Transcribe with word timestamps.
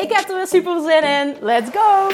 Ik 0.00 0.12
heb 0.12 0.28
er 0.28 0.36
weer 0.36 0.46
super 0.46 0.80
zin 0.80 1.02
in. 1.02 1.36
Let's 1.40 1.70
go! 1.70 2.08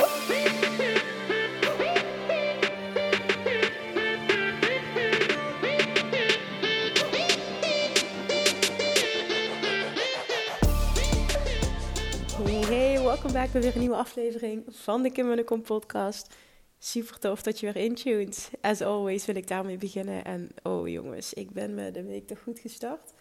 Hey, 12.69 13.01
welkom 13.03 13.33
back 13.33 13.53
bij 13.53 13.61
weer 13.61 13.75
een 13.75 13.81
nieuwe 13.81 13.97
aflevering 13.97 14.65
van 14.69 15.03
de 15.03 15.11
Kim 15.11 15.45
Kom 15.45 15.63
podcast. 15.63 16.35
Super 16.79 17.19
tof 17.19 17.43
dat 17.43 17.61
je 17.61 17.73
weer 17.73 17.85
intuned. 17.85 18.51
As 18.61 18.81
always 18.81 19.27
wil 19.27 19.37
ik 19.37 19.49
daarmee 19.49 19.77
beginnen. 19.77 20.25
En 20.25 20.49
oh 20.63 20.89
jongens, 20.89 21.35
ik 21.35 21.51
ben 21.51 21.75
me 21.75 21.91
de 21.91 22.03
week 22.03 22.27
toch 22.27 22.43
goed 22.43 22.59
gestart. 22.59 23.13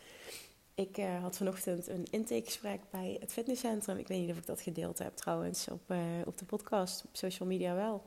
Ik 0.76 0.98
uh, 0.98 1.22
had 1.22 1.38
vanochtend 1.38 1.88
een 1.88 2.06
intakegesprek 2.10 2.82
bij 2.90 3.18
het 3.20 3.32
fitnesscentrum. 3.32 3.98
Ik 3.98 4.08
weet 4.08 4.22
niet 4.22 4.32
of 4.32 4.38
ik 4.38 4.46
dat 4.46 4.62
gedeeld 4.62 4.98
heb 4.98 5.16
trouwens 5.16 5.68
op, 5.68 5.92
uh, 5.92 6.00
op 6.26 6.38
de 6.38 6.46
podcast, 6.46 7.04
op 7.06 7.10
social 7.16 7.48
media 7.48 7.76
wel. 7.76 8.04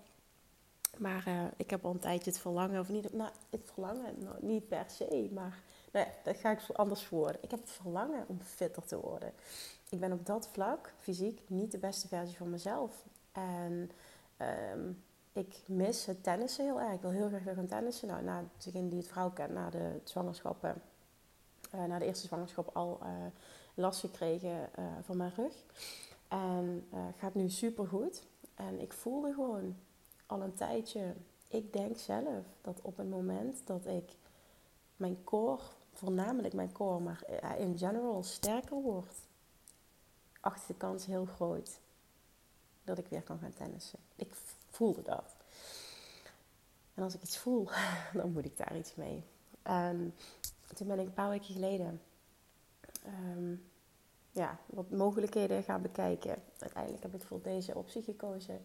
Maar 0.99 1.25
uh, 1.29 1.45
ik 1.57 1.71
heb 1.71 1.85
al 1.85 1.91
een 1.91 1.99
tijdje 1.99 2.31
het 2.31 2.41
verlangen, 2.41 2.81
of 2.81 2.89
niet, 2.89 3.13
nou, 3.13 3.31
het 3.51 3.71
verlangen, 3.73 4.15
nou, 4.19 4.37
niet 4.41 4.69
per 4.69 4.85
se, 4.89 5.29
maar 5.33 5.63
nou 5.93 6.07
dat 6.25 6.37
ga 6.37 6.51
ik 6.51 6.61
anders 6.73 7.05
voor. 7.05 7.37
Ik 7.41 7.51
heb 7.51 7.61
het 7.61 7.71
verlangen 7.71 8.25
om 8.29 8.41
fitter 8.41 8.85
te 8.85 9.01
worden. 9.01 9.33
Ik 9.89 10.01
ben 10.01 10.13
op 10.13 10.27
dat 10.27 10.49
vlak, 10.53 10.95
fysiek, 10.99 11.41
niet 11.47 11.71
de 11.71 11.79
beste 11.79 12.09
versie 12.09 12.37
van 12.37 12.51
mezelf. 12.51 13.05
En 13.33 13.91
um, 14.73 15.03
ik 15.33 15.63
mis 15.67 16.07
het 16.07 16.23
tennissen 16.23 16.65
heel 16.65 16.81
erg. 16.81 16.93
Ik 16.93 17.01
wil 17.01 17.11
heel 17.11 17.29
graag 17.29 17.43
weer 17.43 17.55
gaan 17.55 17.67
tennissen. 17.67 18.09
Nou, 18.09 18.23
na 18.23 18.45
degene 18.57 18.89
die 18.89 18.99
het 18.99 19.09
vrouw 19.09 19.31
kent, 19.31 19.53
na 19.53 19.71
de 19.71 20.01
zwangerschappen 20.05 20.83
na 21.71 21.99
de 21.99 22.05
eerste 22.05 22.27
zwangerschap 22.27 22.77
al 22.77 22.99
uh, 23.03 23.09
last 23.75 24.01
gekregen 24.01 24.71
uh, 24.79 24.85
van 25.03 25.17
mijn 25.17 25.33
rug. 25.37 25.65
En 26.29 26.89
gaat 27.19 27.35
nu 27.35 27.49
super 27.49 27.87
goed. 27.87 28.23
En 28.55 28.81
ik 28.81 28.93
voelde 28.93 29.33
gewoon 29.33 29.77
al 30.27 30.43
een 30.43 30.55
tijdje, 30.55 31.15
ik 31.49 31.73
denk 31.73 31.99
zelf 31.99 32.45
dat 32.61 32.81
op 32.83 32.97
het 32.97 33.11
moment 33.11 33.63
dat 33.65 33.87
ik 33.87 34.11
mijn 34.97 35.25
core, 35.25 35.63
voornamelijk 35.93 36.55
mijn 36.55 36.73
core, 36.73 37.01
maar 37.01 37.25
in 37.59 37.79
general 37.79 38.23
sterker 38.23 38.83
wordt, 38.83 39.15
achter 40.41 40.67
de 40.67 40.75
kans 40.75 41.07
heel 41.07 41.25
groot 41.25 41.81
dat 42.85 42.99
ik 42.99 43.07
weer 43.09 43.23
kan 43.23 43.39
gaan 43.39 43.55
tennissen. 43.55 43.99
Ik 44.17 44.35
voelde 44.71 45.03
dat. 45.03 45.35
En 46.95 47.03
als 47.03 47.15
ik 47.15 47.23
iets 47.23 47.39
voel, 47.39 47.69
dan 48.19 48.33
moet 48.33 48.45
ik 48.45 48.57
daar 48.57 48.77
iets 48.77 48.95
mee. 48.95 49.25
En 49.63 50.15
toen 50.75 50.87
ben 50.87 50.99
ik 50.99 51.07
een 51.07 51.15
paar 51.15 51.29
weken 51.29 51.55
geleden 51.55 52.01
um, 53.07 53.71
ja, 54.31 54.59
wat 54.67 54.91
mogelijkheden 54.91 55.63
gaan 55.63 55.83
bekijken. 55.83 56.43
Uiteindelijk 56.59 57.03
heb 57.03 57.15
ik 57.15 57.23
voor 57.23 57.43
deze 57.43 57.75
optie 57.75 58.03
gekozen. 58.03 58.61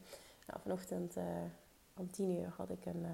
Nou, 0.48 0.60
vanochtend 0.62 1.18
uh, 1.18 1.24
om 1.94 2.12
tien 2.12 2.40
uur 2.40 2.54
had 2.58 2.70
ik 2.70 2.86
een, 2.86 3.04
uh, 3.04 3.10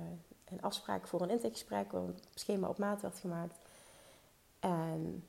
een 0.46 0.62
afspraak 0.62 1.08
voor 1.08 1.22
een 1.22 1.30
intakegesprek, 1.30 1.92
waar 1.92 2.02
een 2.02 2.18
schema 2.34 2.68
op 2.68 2.78
maat 2.78 3.02
werd 3.02 3.20
gemaakt. 3.20 3.58
En 4.60 5.24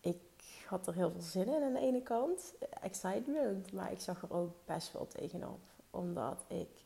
ik 0.00 0.20
had 0.66 0.86
er 0.86 0.94
heel 0.94 1.10
veel 1.10 1.20
zin 1.20 1.48
in 1.48 1.62
aan 1.62 1.72
de 1.72 1.80
ene 1.80 2.02
kant, 2.02 2.54
excitement, 2.82 3.72
maar 3.72 3.92
ik 3.92 4.00
zag 4.00 4.22
er 4.22 4.32
ook 4.32 4.54
best 4.64 4.92
wel 4.92 5.06
tegenop. 5.06 5.60
Omdat 5.90 6.44
ik 6.46 6.84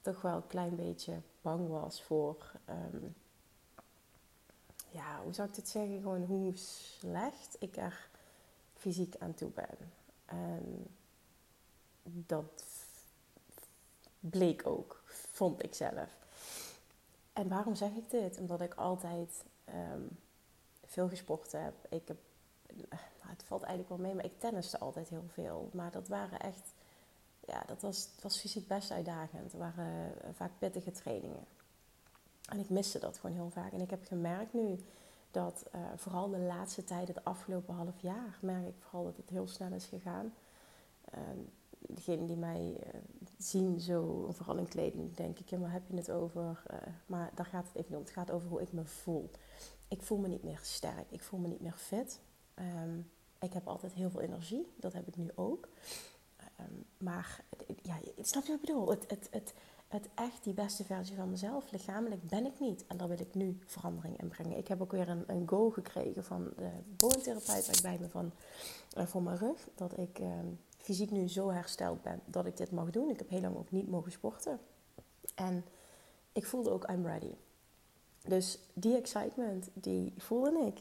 toch 0.00 0.22
wel 0.22 0.36
een 0.36 0.46
klein 0.46 0.76
beetje 0.76 1.20
bang 1.42 1.68
was 1.68 2.02
voor 2.02 2.52
um, 2.68 3.14
ja, 4.94 5.22
hoe 5.22 5.32
zou 5.32 5.48
ik 5.48 5.54
dit 5.54 5.68
zeggen? 5.68 6.00
Gewoon 6.00 6.24
hoe 6.24 6.56
slecht 6.56 7.56
ik 7.58 7.76
er 7.76 8.08
fysiek 8.74 9.14
aan 9.18 9.34
toe 9.34 9.50
ben. 9.50 9.92
En 10.24 10.86
dat 12.02 12.64
bleek 14.20 14.66
ook, 14.66 15.02
vond 15.32 15.62
ik 15.62 15.74
zelf. 15.74 16.16
En 17.32 17.48
waarom 17.48 17.74
zeg 17.74 17.90
ik 17.90 18.10
dit? 18.10 18.38
Omdat 18.38 18.60
ik 18.60 18.74
altijd 18.74 19.44
um, 19.68 20.18
veel 20.86 21.08
gesport 21.08 21.52
heb. 21.52 21.74
Ik 21.88 22.08
heb, 22.08 22.16
nou, 22.74 23.30
het 23.30 23.44
valt 23.44 23.62
eigenlijk 23.62 23.88
wel 23.88 24.06
mee, 24.06 24.14
maar 24.14 24.24
ik 24.24 24.40
tenniste 24.40 24.78
altijd 24.78 25.08
heel 25.08 25.28
veel. 25.32 25.70
Maar 25.72 25.90
dat 25.90 26.08
waren 26.08 26.40
echt, 26.40 26.72
ja, 27.46 27.62
dat 27.66 27.82
was, 27.82 28.08
was 28.20 28.40
fysiek 28.40 28.66
best 28.66 28.90
uitdagend. 28.90 29.52
Het 29.52 29.60
waren 29.60 30.22
eh, 30.22 30.30
vaak 30.34 30.50
pittige 30.58 30.90
trainingen. 30.90 31.46
En 32.48 32.58
ik 32.58 32.68
miste 32.68 32.98
dat 32.98 33.18
gewoon 33.18 33.36
heel 33.36 33.50
vaak. 33.50 33.72
En 33.72 33.80
ik 33.80 33.90
heb 33.90 34.04
gemerkt 34.04 34.52
nu 34.52 34.78
dat 35.30 35.64
uh, 35.74 35.80
vooral 35.96 36.30
de 36.30 36.38
laatste 36.38 36.84
tijd, 36.84 37.08
het 37.08 37.24
afgelopen 37.24 37.74
half 37.74 38.00
jaar, 38.00 38.38
merk 38.40 38.66
ik 38.66 38.74
vooral 38.78 39.04
dat 39.04 39.16
het 39.16 39.30
heel 39.30 39.46
snel 39.46 39.72
is 39.72 39.84
gegaan. 39.84 40.32
Uh, 41.14 41.20
degenen 41.88 42.26
die 42.26 42.36
mij 42.36 42.76
uh, 42.86 43.00
zien, 43.38 43.80
zo, 43.80 44.28
vooral 44.32 44.56
in 44.56 44.68
kleding, 44.68 45.14
denk 45.14 45.38
ik, 45.38 45.48
ja, 45.48 45.58
waar 45.58 45.72
heb 45.72 45.82
je 45.86 45.96
het 45.96 46.10
over? 46.10 46.62
Eh, 46.66 46.76
maar 47.06 47.30
daar 47.34 47.46
gaat 47.46 47.66
het 47.72 47.76
even 47.76 47.96
om. 47.96 48.02
Het 48.02 48.10
gaat 48.10 48.30
over 48.30 48.48
hoe 48.48 48.62
ik 48.62 48.72
me 48.72 48.84
voel. 48.84 49.30
Ik 49.88 50.02
voel 50.02 50.18
me 50.18 50.28
niet 50.28 50.42
meer 50.42 50.60
sterk. 50.62 51.10
Ik 51.10 51.22
voel 51.22 51.40
me 51.40 51.48
niet 51.48 51.60
meer 51.60 51.76
fit. 51.76 52.20
Um, 52.54 53.10
ik 53.40 53.52
heb 53.52 53.68
altijd 53.68 53.92
heel 53.92 54.10
veel 54.10 54.20
energie. 54.20 54.72
Dat 54.76 54.92
heb 54.92 55.08
ik 55.08 55.16
nu 55.16 55.30
ook. 55.34 55.68
Um, 56.60 56.84
maar 56.98 57.44
ja, 57.82 57.96
snap 58.20 58.44
je 58.44 58.50
wat 58.50 58.60
ik 58.60 58.66
bedoel? 58.66 58.90
Het, 58.90 59.10
het, 59.10 59.28
het, 59.30 59.54
het 59.94 60.08
echt 60.14 60.44
die 60.44 60.54
beste 60.54 60.84
versie 60.84 61.16
van 61.16 61.30
mezelf. 61.30 61.70
Lichamelijk 61.70 62.26
ben 62.26 62.46
ik 62.46 62.60
niet. 62.60 62.84
En 62.86 62.96
daar 62.96 63.08
wil 63.08 63.20
ik 63.20 63.34
nu 63.34 63.58
verandering 63.66 64.20
in 64.20 64.28
brengen. 64.28 64.56
Ik 64.58 64.68
heb 64.68 64.80
ook 64.80 64.92
weer 64.92 65.08
een, 65.08 65.24
een 65.26 65.48
go 65.48 65.70
gekregen 65.70 66.24
van 66.24 66.52
de 66.56 66.70
boontherapeut 66.96 67.66
waar 67.66 67.78
bij 67.82 67.98
me 68.00 68.08
van 68.08 68.32
uh, 68.98 69.06
voor 69.06 69.22
mijn 69.22 69.36
rug. 69.36 69.68
Dat 69.74 69.98
ik 69.98 70.18
uh, 70.18 70.28
fysiek 70.78 71.10
nu 71.10 71.28
zo 71.28 71.50
hersteld 71.50 72.02
ben 72.02 72.20
dat 72.24 72.46
ik 72.46 72.56
dit 72.56 72.70
mag 72.70 72.90
doen. 72.90 73.10
Ik 73.10 73.18
heb 73.18 73.28
heel 73.28 73.40
lang 73.40 73.56
ook 73.56 73.70
niet 73.70 73.90
mogen 73.90 74.12
sporten. 74.12 74.60
En 75.34 75.64
ik 76.32 76.46
voelde 76.46 76.70
ook 76.70 76.90
I'm 76.90 77.06
ready. 77.06 77.34
Dus 78.22 78.58
die 78.72 78.96
excitement, 78.96 79.68
die 79.72 80.14
voelde 80.16 80.58
ik. 80.66 80.78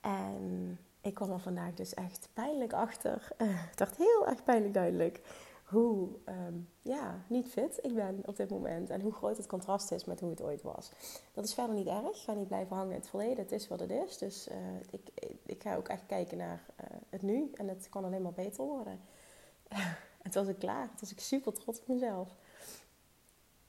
En 0.00 0.78
ik 1.00 1.14
kwam 1.14 1.30
er 1.30 1.40
vandaag 1.40 1.74
dus 1.74 1.94
echt 1.94 2.28
pijnlijk 2.32 2.72
achter. 2.72 3.28
Uh, 3.38 3.48
het 3.70 3.78
werd 3.78 3.96
heel 3.96 4.26
erg 4.26 4.44
pijnlijk 4.44 4.74
duidelijk 4.74 5.20
hoe 5.70 6.08
um, 6.28 6.68
ja, 6.82 7.24
niet 7.26 7.46
fit 7.46 7.78
ik 7.82 7.94
ben 7.94 8.22
op 8.24 8.36
dit 8.36 8.50
moment. 8.50 8.90
En 8.90 9.00
hoe 9.00 9.12
groot 9.12 9.36
het 9.36 9.46
contrast 9.46 9.90
is 9.90 10.04
met 10.04 10.20
hoe 10.20 10.30
het 10.30 10.42
ooit 10.42 10.62
was. 10.62 10.90
Dat 11.32 11.44
is 11.44 11.54
verder 11.54 11.74
niet 11.74 11.86
erg. 11.86 12.08
Ik 12.08 12.16
ga 12.16 12.32
niet 12.32 12.46
blijven 12.46 12.76
hangen 12.76 12.92
in 12.92 12.98
het 12.98 13.08
verleden. 13.08 13.36
Het 13.36 13.52
is 13.52 13.68
wat 13.68 13.80
het 13.80 13.90
is. 13.90 14.18
Dus 14.18 14.48
uh, 14.48 14.56
ik, 14.90 15.32
ik 15.46 15.62
ga 15.62 15.76
ook 15.76 15.88
echt 15.88 16.06
kijken 16.06 16.38
naar 16.38 16.64
uh, 16.80 16.86
het 17.08 17.22
nu. 17.22 17.50
En 17.54 17.68
het 17.68 17.88
kan 17.88 18.04
alleen 18.04 18.22
maar 18.22 18.32
beter 18.32 18.64
worden. 18.64 19.00
en 20.22 20.30
toen 20.30 20.44
was 20.44 20.52
ik 20.52 20.58
klaar. 20.58 20.88
Toen 20.88 20.98
was 21.00 21.12
ik 21.12 21.20
super 21.20 21.52
trots 21.52 21.80
op 21.80 21.88
mezelf. 21.88 22.34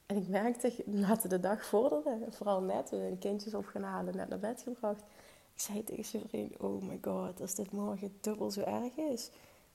En 0.06 0.18
ik 0.18 0.28
merkte, 0.28 0.74
naarmate 0.86 1.28
de 1.28 1.40
dag 1.40 1.66
vorderde, 1.66 2.18
vooral 2.30 2.62
net, 2.62 2.90
we 2.90 2.98
een 2.98 3.20
kindjes 3.20 3.54
op 3.54 3.66
gaan 3.66 3.84
halen, 3.84 4.16
net 4.16 4.30
naar 4.30 4.40
bed 4.40 4.62
gebracht. 4.62 5.02
Ik 5.54 5.62
zei 5.62 5.84
tegen 5.84 6.30
vriend, 6.30 6.58
oh 6.58 6.82
my 6.82 7.00
god, 7.02 7.42
als 7.42 7.56
dit 7.56 7.72
morgen 7.72 8.18
dubbel 8.22 8.52
zo 8.52 8.62
erg 8.62 8.96
is 8.96 9.32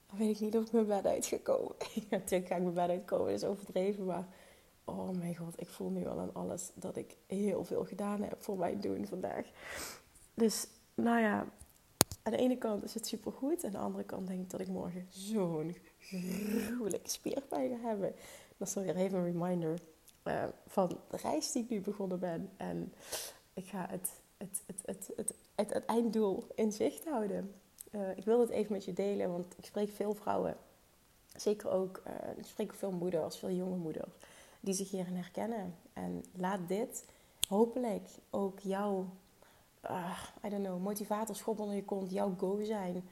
dan 0.07 0.17
weet 0.17 0.35
ik 0.35 0.39
niet 0.39 0.57
of 0.57 0.65
ik 0.65 0.71
mijn 0.71 0.87
bed 0.87 1.05
uit 1.05 1.25
ga 1.25 1.37
komen. 1.43 1.75
natuurlijk 2.09 2.47
ga 2.47 2.55
ik 2.55 2.61
mijn 2.61 2.73
bed 2.73 2.89
uitkomen, 2.89 3.25
dat 3.25 3.41
is 3.41 3.47
overdreven. 3.47 4.05
Maar 4.05 4.27
oh 4.83 5.09
mijn 5.09 5.35
god, 5.35 5.61
ik 5.61 5.69
voel 5.69 5.89
nu 5.89 6.07
al 6.07 6.19
aan 6.19 6.33
alles 6.33 6.71
dat 6.73 6.97
ik 6.97 7.17
heel 7.27 7.63
veel 7.63 7.85
gedaan 7.85 8.21
heb 8.21 8.43
voor 8.43 8.57
mijn 8.57 8.79
doen 8.81 9.07
vandaag. 9.07 9.45
Dus 10.33 10.67
nou 10.93 11.19
ja, 11.19 11.47
aan 12.23 12.31
de 12.31 12.37
ene 12.37 12.57
kant 12.57 12.83
is 12.83 12.93
het 12.93 13.07
supergoed. 13.07 13.63
Aan 13.63 13.71
de 13.71 13.77
andere 13.77 14.03
kant 14.03 14.27
denk 14.27 14.41
ik 14.41 14.49
dat 14.49 14.59
ik 14.59 14.67
morgen 14.67 15.07
zo'n 15.09 15.75
gruwelijke 15.99 17.09
spierpijn 17.09 17.69
ga 17.69 17.87
hebben. 17.87 18.13
Dat 18.57 18.67
is 18.67 18.73
weer 18.73 18.95
even 18.95 19.17
een 19.17 19.25
reminder 19.25 19.79
uh, 20.23 20.43
van 20.67 20.87
de 21.09 21.17
reis 21.17 21.51
die 21.51 21.63
ik 21.63 21.69
nu 21.69 21.81
begonnen 21.81 22.19
ben. 22.19 22.49
En 22.57 22.93
ik 23.53 23.67
ga 23.67 23.87
het, 23.89 24.09
het, 24.37 24.63
het, 24.65 24.81
het, 24.85 25.11
het, 25.15 25.33
het, 25.55 25.73
het 25.73 25.85
einddoel 25.85 26.47
in 26.55 26.71
zicht 26.71 27.05
houden. 27.05 27.53
Uh, 27.91 28.17
ik 28.17 28.25
wil 28.25 28.39
het 28.39 28.49
even 28.49 28.73
met 28.73 28.85
je 28.85 28.93
delen, 28.93 29.31
want 29.31 29.45
ik 29.57 29.65
spreek 29.65 29.89
veel 29.89 30.13
vrouwen. 30.13 30.57
Zeker 31.35 31.69
ook, 31.69 32.03
uh, 32.07 32.37
ik 32.37 32.45
spreek 32.45 32.73
veel 32.73 32.91
moeders, 32.91 33.37
veel 33.37 33.51
jonge 33.51 33.77
moeders, 33.77 34.11
die 34.59 34.73
zich 34.73 34.89
hierin 34.89 35.15
herkennen. 35.15 35.75
En 35.93 36.23
laat 36.35 36.67
dit 36.67 37.05
hopelijk 37.47 38.07
ook 38.29 38.59
jouw, 38.59 39.05
uh, 39.89 40.19
I 40.45 40.49
don't 40.49 40.63
know, 40.63 40.81
motivator, 40.81 41.35
schop 41.35 41.59
onder 41.59 41.75
je 41.75 41.85
kont, 41.85 42.11
jouw 42.11 42.35
go 42.37 42.63
zijn 42.63 43.09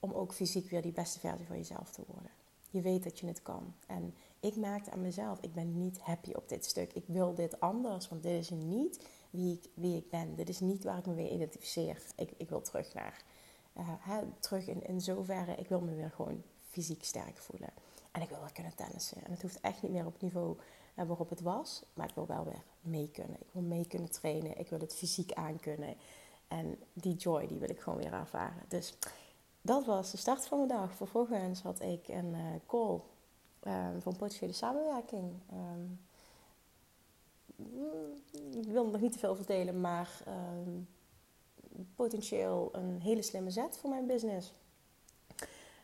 om 0.00 0.12
ook 0.12 0.32
fysiek 0.32 0.70
weer 0.70 0.82
die 0.82 0.92
beste 0.92 1.18
versie 1.18 1.46
van 1.46 1.56
jezelf 1.56 1.90
te 1.90 2.02
worden. 2.06 2.30
Je 2.70 2.80
weet 2.80 3.04
dat 3.04 3.18
je 3.18 3.26
het 3.26 3.42
kan. 3.42 3.74
En 3.86 4.14
ik 4.40 4.56
merkte 4.56 4.90
aan 4.90 5.00
mezelf, 5.00 5.38
ik 5.40 5.54
ben 5.54 5.78
niet 5.78 6.00
happy 6.00 6.32
op 6.32 6.48
dit 6.48 6.64
stuk. 6.64 6.92
Ik 6.92 7.04
wil 7.06 7.34
dit 7.34 7.60
anders, 7.60 8.08
want 8.08 8.22
dit 8.22 8.40
is 8.40 8.50
niet 8.50 9.06
wie 9.30 9.52
ik, 9.52 9.70
wie 9.74 9.96
ik 9.96 10.10
ben. 10.10 10.34
Dit 10.34 10.48
is 10.48 10.60
niet 10.60 10.84
waar 10.84 10.98
ik 10.98 11.06
me 11.06 11.12
mee 11.12 11.30
identificeer. 11.30 12.02
Ik, 12.16 12.30
ik 12.36 12.48
wil 12.48 12.60
terug 12.60 12.94
naar, 12.94 13.22
hè, 13.84 14.20
terug 14.40 14.66
in, 14.66 14.86
in 14.86 15.00
zoverre, 15.00 15.54
ik 15.54 15.68
wil 15.68 15.80
me 15.80 15.94
weer 15.94 16.10
gewoon 16.10 16.42
fysiek 16.68 17.04
sterk 17.04 17.36
voelen. 17.36 17.70
En 18.10 18.22
ik 18.22 18.28
wil 18.28 18.38
wel 18.38 18.52
kunnen 18.52 18.74
tennissen. 18.74 19.24
En 19.24 19.30
het 19.30 19.42
hoeft 19.42 19.60
echt 19.60 19.82
niet 19.82 19.92
meer 19.92 20.06
op 20.06 20.12
het 20.12 20.22
niveau 20.22 20.56
uh, 20.94 21.06
waarop 21.06 21.30
het 21.30 21.40
was, 21.40 21.82
maar 21.94 22.08
ik 22.08 22.14
wil 22.14 22.26
wel 22.26 22.44
weer 22.44 22.62
mee 22.80 23.10
kunnen. 23.10 23.36
Ik 23.40 23.52
wil 23.52 23.62
mee 23.62 23.86
kunnen 23.86 24.10
trainen, 24.10 24.58
ik 24.58 24.68
wil 24.68 24.80
het 24.80 24.94
fysiek 24.94 25.32
aankunnen. 25.32 25.94
En 26.48 26.78
die 26.92 27.14
joy, 27.14 27.46
die 27.46 27.58
wil 27.58 27.70
ik 27.70 27.80
gewoon 27.80 27.98
weer 27.98 28.12
ervaren. 28.12 28.62
Dus 28.68 28.96
dat 29.60 29.84
was 29.84 30.10
de 30.10 30.16
start 30.16 30.46
van 30.46 30.58
mijn 30.58 30.80
dag. 30.80 30.94
Vervolgens 30.94 31.62
had 31.62 31.80
ik 31.80 32.08
een 32.08 32.34
uh, 32.34 32.54
call 32.66 33.00
voor 33.98 34.12
een 34.12 34.18
potentiële 34.18 34.52
samenwerking. 34.52 35.32
Um, 35.52 36.00
ik 38.50 38.68
wil 38.68 38.90
nog 38.90 39.00
niet 39.00 39.12
te 39.12 39.18
veel 39.18 39.36
vertellen, 39.36 39.80
maar 39.80 40.22
um, 40.28 40.88
potentieel 41.94 42.68
een 42.72 43.00
hele 43.00 43.22
slimme 43.22 43.50
zet 43.50 43.78
voor 43.78 43.90
mijn 43.90 44.06
business. 44.06 44.52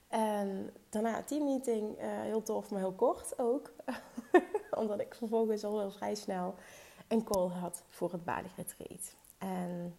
En 0.08 0.70
daarna 0.88 1.22
teammeeting, 1.22 1.98
uh, 1.98 2.04
heel 2.04 2.42
tof, 2.42 2.70
maar 2.70 2.80
heel 2.80 2.92
kort 2.92 3.38
ook. 3.38 3.72
Omdat 4.80 5.00
ik 5.00 5.14
vervolgens 5.14 5.64
al 5.64 5.76
wel 5.76 5.90
vrij 5.90 6.14
snel 6.14 6.54
een 7.08 7.24
call 7.24 7.48
had 7.48 7.82
voor 7.88 8.12
het 8.12 8.24
Bali 8.24 8.48
Retreat. 8.56 9.14
En 9.38 9.96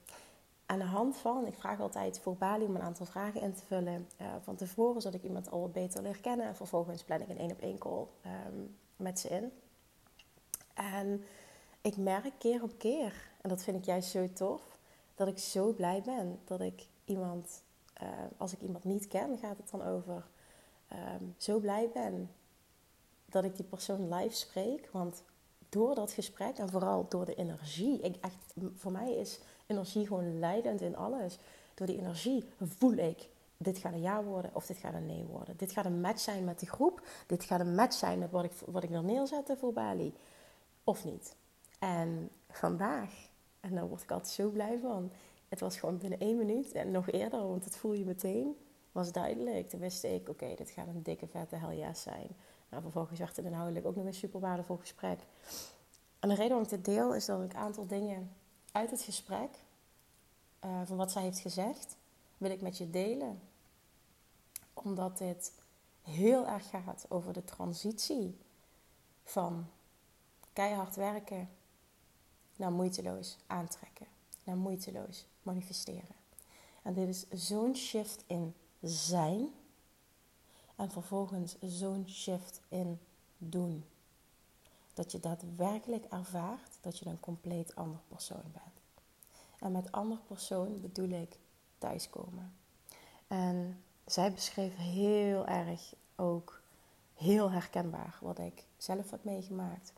aan 0.65 0.80
de 0.80 0.86
hand 0.86 1.18
van, 1.18 1.47
ik 1.47 1.53
vraag 1.53 1.80
altijd 1.80 2.19
voor 2.19 2.36
Bali 2.36 2.65
om 2.65 2.75
een 2.75 2.81
aantal 2.81 3.06
vragen 3.06 3.41
in 3.41 3.53
te 3.53 3.65
vullen. 3.65 4.07
Uh, 4.21 4.27
van 4.41 4.56
tevoren, 4.56 5.01
zodat 5.01 5.19
ik 5.19 5.25
iemand 5.25 5.51
al 5.51 5.62
wat 5.62 5.74
beter 5.74 6.01
leer 6.01 6.19
kennen. 6.21 6.45
En 6.45 6.56
vervolgens 6.56 7.03
plan 7.03 7.21
ik 7.21 7.30
een 7.30 7.38
één 7.38 7.51
op 7.51 7.62
één 7.62 7.77
call 7.77 8.06
um, 8.25 8.77
met 8.95 9.19
ze 9.19 9.30
in. 9.30 9.51
En 10.74 11.24
ik 11.81 11.98
merk 11.98 12.33
keer 12.38 12.63
op 12.63 12.77
keer, 12.77 13.30
en 13.41 13.50
dat 13.50 13.63
vind 13.63 13.77
ik 13.77 13.86
juist 13.86 14.09
zo 14.09 14.33
tof, 14.33 14.62
dat 15.15 15.27
ik 15.27 15.38
zo 15.38 15.73
blij 15.73 16.01
ben 16.01 16.39
dat 16.44 16.62
ik 16.62 16.88
iemand, 17.06 17.63
uh, 18.01 18.09
als 18.38 18.53
ik 18.53 18.62
iemand 18.62 18.83
niet 18.83 19.07
ken, 19.07 19.38
gaat 19.38 19.57
het 19.57 19.69
dan 19.71 19.83
over, 19.83 20.27
um, 20.94 21.35
zo 21.38 21.59
blij 21.59 21.89
ben 21.94 22.31
dat 23.25 23.44
ik 23.44 23.56
die 23.56 23.65
persoon 23.65 24.13
live 24.13 24.35
spreek. 24.35 24.89
Want 24.91 25.23
door 25.69 25.95
dat 25.95 26.12
gesprek 26.12 26.57
en 26.57 26.69
vooral 26.69 27.06
door 27.09 27.25
de 27.25 27.35
energie, 27.35 28.00
ik 28.00 28.15
echt, 28.21 28.53
voor 28.75 28.91
mij 28.91 29.13
is 29.15 29.39
energie 29.65 30.07
gewoon 30.07 30.39
leidend 30.39 30.81
in 30.81 30.95
alles. 30.95 31.38
Door 31.73 31.88
die 31.88 31.97
energie 31.97 32.50
voel 32.62 32.94
ik, 32.94 33.29
dit 33.57 33.77
gaat 33.77 33.94
een 33.94 34.01
ja 34.01 34.23
worden 34.23 34.51
of 34.53 34.65
dit 34.65 34.77
gaat 34.77 34.94
een 34.94 35.06
nee 35.06 35.23
worden. 35.23 35.57
Dit 35.57 35.71
gaat 35.71 35.85
een 35.85 36.01
match 36.01 36.19
zijn 36.19 36.44
met 36.44 36.59
de 36.59 36.65
groep. 36.65 37.07
Dit 37.27 37.44
gaat 37.44 37.59
een 37.59 37.75
match 37.75 37.94
zijn 37.94 38.19
met 38.19 38.31
wat 38.31 38.44
ik, 38.44 38.51
wat 38.65 38.83
ik 38.83 38.89
wil 38.89 39.03
neerzetten 39.03 39.57
voor 39.57 39.73
Bali. 39.73 40.13
Of 40.83 41.06
niet. 41.06 41.35
En 41.79 42.29
vandaag, 42.50 43.29
en 43.65 43.75
daar 43.75 43.88
word 43.88 44.01
ik 44.01 44.12
altijd 44.12 44.33
zo 44.33 44.50
blij 44.50 44.79
van. 44.81 45.12
Het 45.50 45.59
was 45.59 45.77
gewoon 45.77 45.97
binnen 45.97 46.19
één 46.19 46.38
minuut 46.38 46.71
en 46.71 46.91
nog 46.91 47.09
eerder, 47.09 47.47
want 47.47 47.65
het 47.65 47.77
voel 47.77 47.94
je 47.94 48.06
meteen. 48.06 48.57
Was 48.91 49.12
duidelijk. 49.12 49.69
Toen 49.69 49.79
wist 49.79 50.03
ik, 50.03 50.29
oké, 50.29 50.56
dit 50.56 50.69
gaat 50.69 50.88
een 50.88 51.03
dikke 51.03 51.27
vette 51.27 51.56
hell 51.56 51.77
yes 51.77 52.01
zijn. 52.01 52.27
Nou, 52.69 52.81
vervolgens 52.81 53.19
werd 53.19 53.35
het 53.35 53.45
inhoudelijk 53.45 53.85
ook 53.85 53.95
nog 53.95 54.06
een 54.06 54.13
super 54.13 54.39
waardevol 54.39 54.77
gesprek. 54.77 55.19
En 56.19 56.29
de 56.29 56.35
reden 56.35 56.47
waarom 56.50 56.63
ik 56.63 56.69
dit 56.69 56.85
deel 56.85 57.15
is 57.15 57.25
dat 57.25 57.44
ik 57.44 57.53
een 57.53 57.59
aantal 57.59 57.88
dingen 57.88 58.31
uit 58.71 58.91
het 58.91 59.01
gesprek, 59.01 59.50
uh, 60.65 60.81
van 60.85 60.97
wat 60.97 61.12
zij 61.12 61.21
heeft 61.21 61.39
gezegd, 61.39 61.97
wil 62.38 62.51
ik 62.51 62.62
met 62.62 62.77
je 62.77 62.89
delen. 62.89 63.39
Omdat 64.73 65.17
dit 65.17 65.51
heel 66.01 66.47
erg 66.47 66.69
gaat 66.69 67.06
over 67.09 67.33
de 67.33 67.44
transitie 67.44 68.38
van 69.23 69.67
keihard 70.53 70.95
werken 70.95 71.50
naar 72.56 72.72
moeiteloos 72.72 73.38
aantrekken, 73.48 74.07
naar 74.44 74.57
moeiteloos 74.57 75.25
manifesteren. 75.44 76.16
En 76.81 76.94
dit 76.94 77.07
is 77.07 77.48
zo'n 77.48 77.75
shift 77.75 78.24
in 78.28 78.54
zijn 78.81 79.50
en 80.75 80.92
vervolgens 80.92 81.56
zo'n 81.60 82.06
shift 82.10 82.62
in 82.69 83.00
doen 83.38 83.86
dat 84.94 85.12
je 85.12 85.19
daadwerkelijk 85.19 86.06
ervaart 86.06 86.78
dat 86.81 87.00
je 87.00 87.06
een 87.06 87.19
compleet 87.19 87.75
ander 87.75 88.00
persoon 88.07 88.44
bent. 88.52 89.04
En 89.60 89.72
met 89.72 89.92
ander 89.92 90.18
persoon 90.28 90.81
bedoel 90.81 91.10
ik 91.10 91.38
thuiskomen. 91.78 92.54
En 93.28 93.84
zij 94.06 94.31
beschreef 94.31 94.75
heel 94.75 95.48
erg 95.48 95.94
ook 96.16 96.62
heel 97.13 97.51
herkenbaar 97.51 98.18
wat 98.22 98.40
ik 98.40 98.63
zelf 98.78 99.12
heb 99.12 99.24
meegemaakt. 99.24 99.94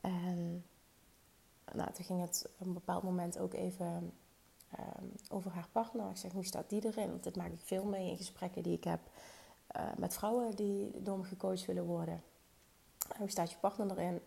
En 0.00 0.64
nou, 1.74 1.92
toen 1.92 2.04
ging 2.04 2.20
het 2.20 2.48
op 2.58 2.66
een 2.66 2.72
bepaald 2.72 3.02
moment 3.02 3.38
ook 3.38 3.54
even 3.54 4.12
um, 4.78 5.12
over 5.28 5.50
haar 5.50 5.68
partner. 5.72 6.10
Ik 6.10 6.16
zeg, 6.16 6.32
hoe 6.32 6.44
staat 6.44 6.70
die 6.70 6.84
erin? 6.84 7.10
Want 7.10 7.24
dit 7.24 7.36
maak 7.36 7.52
ik 7.52 7.60
veel 7.60 7.84
mee 7.84 8.10
in 8.10 8.16
gesprekken 8.16 8.62
die 8.62 8.76
ik 8.76 8.84
heb 8.84 9.00
uh, 9.76 9.82
met 9.96 10.14
vrouwen 10.14 10.56
die 10.56 11.02
door 11.02 11.18
me 11.18 11.24
gecoacht 11.24 11.66
willen 11.66 11.84
worden 11.84 12.22
hoe 13.18 13.30
staat 13.30 13.50
je 13.50 13.56
partner 13.60 13.90
erin? 13.90 14.20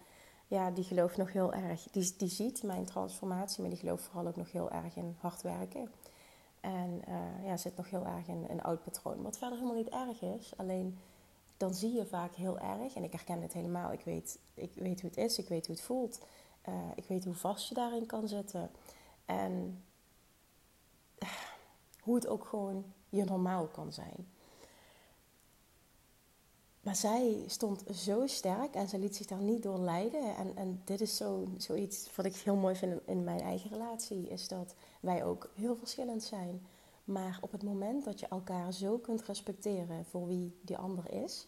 Ja, 0.48 0.72
die 0.72 0.84
gelooft 0.84 1.18
nog 1.18 1.31
heel 1.31 1.54
erg. 1.54 1.84
Die, 1.92 2.13
die 2.18 2.30
ziet 2.30 2.63
mijn 2.63 2.86
transformatie, 2.86 3.62
maar 3.62 3.69
die 3.69 3.80
gelooft 3.80 4.04
vooral 4.04 4.28
ook 4.28 4.36
nog 4.36 4.51
heel 4.51 4.72
erg 4.72 4.95
in 4.95 5.16
hard 5.19 5.42
werken. 5.42 5.92
En 6.60 7.01
uh, 7.10 7.45
ja, 7.45 7.57
zit 7.57 7.78
nog 7.78 7.90
heel 7.90 8.06
erg 8.06 8.28
in 8.28 8.45
een 8.50 8.62
oud 8.62 8.84
patroon. 8.84 9.22
Wat 9.22 9.38
verder 9.38 9.57
helemaal 9.57 9.78
niet 9.78 9.90
erg 9.90 10.22
is. 10.22 10.54
Alleen 10.57 10.98
dan 11.57 11.74
zie 11.74 11.94
je 11.94 12.06
vaak 12.06 12.36
heel 12.36 12.60
erg, 12.60 12.95
en 12.95 13.04
ik 13.04 13.12
herken 13.12 13.42
het 13.42 13.54
helemaal. 13.54 13.92
Ik 13.92 14.01
weet, 14.01 14.40
ik 14.54 14.72
weet 14.75 15.01
hoe 15.01 15.10
het 15.10 15.19
is, 15.19 15.38
ik 15.38 15.48
weet 15.48 15.66
hoe 15.68 15.75
het 15.75 15.86
voelt. 15.86 16.19
Uh, 16.69 16.74
ik 16.95 17.06
weet 17.06 17.25
hoe 17.25 17.33
vast 17.33 17.68
je 17.68 17.75
daarin 17.75 18.06
kan 18.06 18.27
zitten. 18.27 18.71
En 19.25 19.83
uh, 21.19 21.30
hoe 22.01 22.15
het 22.15 22.27
ook 22.27 22.45
gewoon 22.45 22.86
je 23.10 23.24
normaal 23.24 23.68
kan 23.68 23.94
zijn. 23.94 24.27
Maar 26.81 26.95
zij 26.95 27.44
stond 27.48 27.83
zo 27.95 28.27
sterk 28.27 28.75
en 28.75 28.88
ze 28.88 29.00
liet 29.00 29.15
zich 29.15 29.25
daar 29.25 29.42
niet 29.42 29.63
door 29.63 29.80
leiden. 29.80 30.36
En, 30.36 30.56
en 30.56 30.81
dit 30.83 31.01
is 31.01 31.18
zo, 31.18 31.48
zoiets 31.57 32.15
wat 32.15 32.25
ik 32.25 32.36
heel 32.36 32.56
mooi 32.56 32.75
vind 32.75 33.02
in 33.06 33.23
mijn 33.23 33.42
eigen 33.42 33.69
relatie, 33.69 34.30
is 34.30 34.47
dat 34.47 34.76
wij 34.99 35.23
ook 35.23 35.49
heel 35.56 35.76
verschillend 35.76 36.23
zijn. 36.23 36.68
Maar 37.04 37.37
op 37.42 37.52
het 37.52 37.64
moment 37.64 38.06
dat 38.06 38.19
je 38.19 38.28
elkaar 38.28 38.73
zo 38.73 38.97
kunt 38.97 39.21
respecteren 39.21 40.06
voor 40.06 40.28
wie 40.28 40.59
die 40.61 40.78
ander 40.78 41.11
is, 41.11 41.47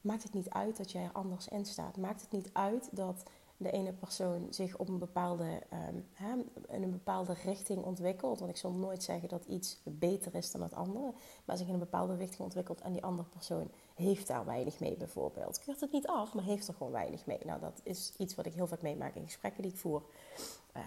maakt 0.00 0.22
het 0.22 0.32
niet 0.32 0.50
uit 0.50 0.76
dat 0.76 0.92
jij 0.92 1.04
er 1.04 1.12
anders 1.12 1.48
in 1.48 1.66
staat. 1.66 1.96
Maakt 1.96 2.20
het 2.20 2.30
niet 2.30 2.50
uit 2.52 2.88
dat 2.92 3.22
de 3.56 3.70
ene 3.70 3.92
persoon 3.92 4.46
zich 4.50 4.76
op 4.76 4.88
een 4.88 4.98
bepaalde, 4.98 5.62
um, 5.72 6.50
in 6.68 6.82
een 6.82 6.90
bepaalde 6.90 7.32
richting 7.44 7.84
ontwikkelt. 7.84 8.38
Want 8.38 8.50
ik 8.50 8.56
zal 8.56 8.70
nooit 8.70 9.02
zeggen 9.02 9.28
dat 9.28 9.44
iets 9.44 9.80
beter 9.84 10.34
is 10.34 10.50
dan 10.50 10.62
het 10.62 10.74
andere. 10.74 11.12
Maar 11.44 11.56
zich 11.56 11.66
in 11.66 11.72
een 11.72 11.78
bepaalde 11.78 12.16
richting 12.16 12.40
ontwikkelt 12.40 12.80
en 12.80 12.92
die 12.92 13.02
andere 13.02 13.28
persoon 13.28 13.70
heeft 13.94 14.26
daar 14.26 14.44
weinig 14.44 14.80
mee 14.80 14.96
bijvoorbeeld. 14.96 15.58
Keurt 15.58 15.80
het 15.80 15.92
niet 15.92 16.06
af, 16.06 16.34
maar 16.34 16.44
heeft 16.44 16.68
er 16.68 16.74
gewoon 16.74 16.92
weinig 16.92 17.26
mee. 17.26 17.38
Nou, 17.44 17.60
dat 17.60 17.80
is 17.82 18.12
iets 18.16 18.34
wat 18.34 18.46
ik 18.46 18.54
heel 18.54 18.66
vaak 18.66 18.82
meemaak 18.82 19.14
in 19.14 19.24
gesprekken 19.24 19.62
die 19.62 19.72
ik 19.72 19.78
voer. 19.78 20.02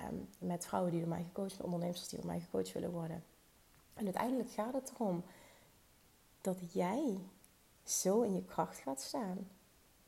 Um, 0.10 0.30
met 0.40 0.66
vrouwen 0.66 0.92
die 0.92 1.00
door 1.00 1.10
mij 1.10 1.24
gecoacht 1.24 1.52
worden, 1.58 1.66
ondernemers 1.66 2.08
die 2.08 2.20
door 2.20 2.28
mij 2.28 2.40
gecoacht 2.40 2.72
willen 2.72 2.92
worden. 2.92 3.24
En 3.94 4.04
uiteindelijk 4.04 4.52
gaat 4.52 4.74
het 4.74 4.92
erom 4.96 5.24
dat 6.42 6.58
jij 6.74 7.18
zo 7.84 8.22
in 8.22 8.34
je 8.34 8.44
kracht 8.44 8.78
gaat 8.78 9.02
staan 9.02 9.48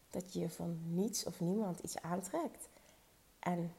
dat 0.09 0.33
je 0.33 0.49
van 0.49 0.79
niets 0.83 1.25
of 1.25 1.39
niemand 1.39 1.79
iets 1.79 2.01
aantrekt. 2.01 2.69
En 3.39 3.73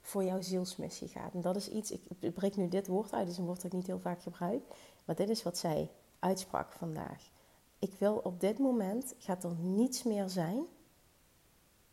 voor 0.00 0.24
jouw 0.24 0.40
zielsmissie 0.40 1.08
gaat. 1.08 1.34
En 1.34 1.40
dat 1.40 1.56
is 1.56 1.68
iets, 1.68 1.90
ik 1.90 2.34
breek 2.34 2.56
nu 2.56 2.68
dit 2.68 2.86
woord 2.86 3.12
uit, 3.12 3.26
dus 3.26 3.38
een 3.38 3.44
woord 3.44 3.62
dat 3.62 3.72
ik 3.72 3.78
niet 3.78 3.86
heel 3.86 4.00
vaak 4.00 4.22
gebruik. 4.22 4.62
Maar 5.04 5.16
dit 5.16 5.28
is 5.28 5.42
wat 5.42 5.58
zij 5.58 5.90
uitsprak 6.18 6.72
vandaag. 6.72 7.30
Ik 7.78 7.94
wil 7.98 8.16
op 8.16 8.40
dit 8.40 8.58
moment, 8.58 9.14
gaat 9.18 9.44
er 9.44 9.54
niets 9.54 10.02
meer 10.02 10.28
zijn. 10.28 10.64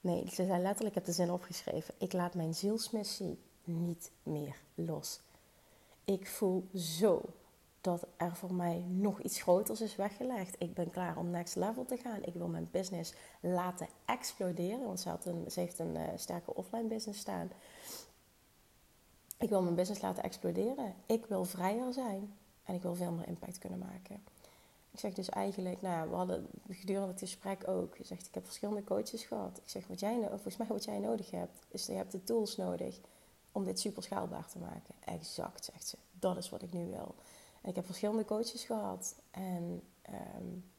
Nee, 0.01 0.27
ze 0.29 0.45
zei 0.45 0.61
letterlijk, 0.61 0.87
ik 0.87 0.95
heb 0.95 1.05
de 1.05 1.11
zin 1.11 1.31
opgeschreven. 1.31 1.93
Ik 1.97 2.13
laat 2.13 2.33
mijn 2.33 2.55
zielsmissie 2.55 3.39
niet 3.63 4.11
meer 4.23 4.55
los. 4.75 5.19
Ik 6.05 6.27
voel 6.27 6.67
zo 6.75 7.21
dat 7.81 8.07
er 8.17 8.35
voor 8.35 8.53
mij 8.53 8.85
nog 8.87 9.21
iets 9.21 9.41
groters 9.41 9.81
is 9.81 9.95
weggelegd. 9.95 10.55
Ik 10.59 10.73
ben 10.73 10.89
klaar 10.89 11.17
om 11.17 11.29
next 11.29 11.55
level 11.55 11.85
te 11.85 11.97
gaan. 11.97 12.23
Ik 12.23 12.33
wil 12.33 12.47
mijn 12.47 12.67
business 12.71 13.13
laten 13.39 13.87
exploderen. 14.05 14.85
Want 14.85 14.99
ze, 14.99 15.09
had 15.09 15.25
een, 15.25 15.51
ze 15.51 15.59
heeft 15.59 15.79
een 15.79 15.95
uh, 15.95 16.03
sterke 16.15 16.55
offline 16.55 16.87
business 16.87 17.19
staan. 17.19 17.51
Ik 19.37 19.49
wil 19.49 19.61
mijn 19.61 19.75
business 19.75 20.01
laten 20.01 20.23
exploderen. 20.23 20.95
Ik 21.05 21.25
wil 21.25 21.45
vrijer 21.45 21.93
zijn. 21.93 22.33
En 22.63 22.75
ik 22.75 22.81
wil 22.81 22.95
veel 22.95 23.11
meer 23.11 23.27
impact 23.27 23.57
kunnen 23.57 23.79
maken. 23.79 24.23
Ik 24.91 24.99
zeg 24.99 25.13
dus 25.13 25.29
eigenlijk, 25.29 25.81
nou, 25.81 26.09
we 26.09 26.15
hadden 26.15 26.47
gedurende 26.69 27.07
het 27.07 27.19
gesprek 27.19 27.67
ook. 27.67 27.97
Je 27.97 28.03
zegt, 28.03 28.27
ik 28.27 28.33
heb 28.33 28.45
verschillende 28.45 28.83
coaches 28.83 29.23
gehad. 29.23 29.57
Ik 29.57 29.69
zeg, 29.69 29.87
wat 29.87 29.99
jij, 29.99 30.27
volgens 30.29 30.57
mij 30.57 30.67
wat 30.67 30.83
jij 30.83 30.99
nodig 30.99 31.31
hebt, 31.31 31.59
is 31.67 31.85
je 31.85 31.93
hebt 31.93 32.11
de 32.11 32.23
tools 32.23 32.57
nodig 32.57 32.99
om 33.51 33.63
dit 33.63 33.79
super 33.79 34.03
schaalbaar 34.03 34.47
te 34.47 34.57
maken. 34.59 34.95
Exact, 35.05 35.65
zegt 35.65 35.87
ze. 35.87 35.97
Dat 36.19 36.37
is 36.37 36.49
wat 36.49 36.61
ik 36.61 36.73
nu 36.73 36.85
wil. 36.85 37.15
Ik 37.61 37.75
heb 37.75 37.85
verschillende 37.85 38.25
coaches 38.25 38.63
gehad. 38.63 39.15
En 39.31 39.83
um, 40.09 40.71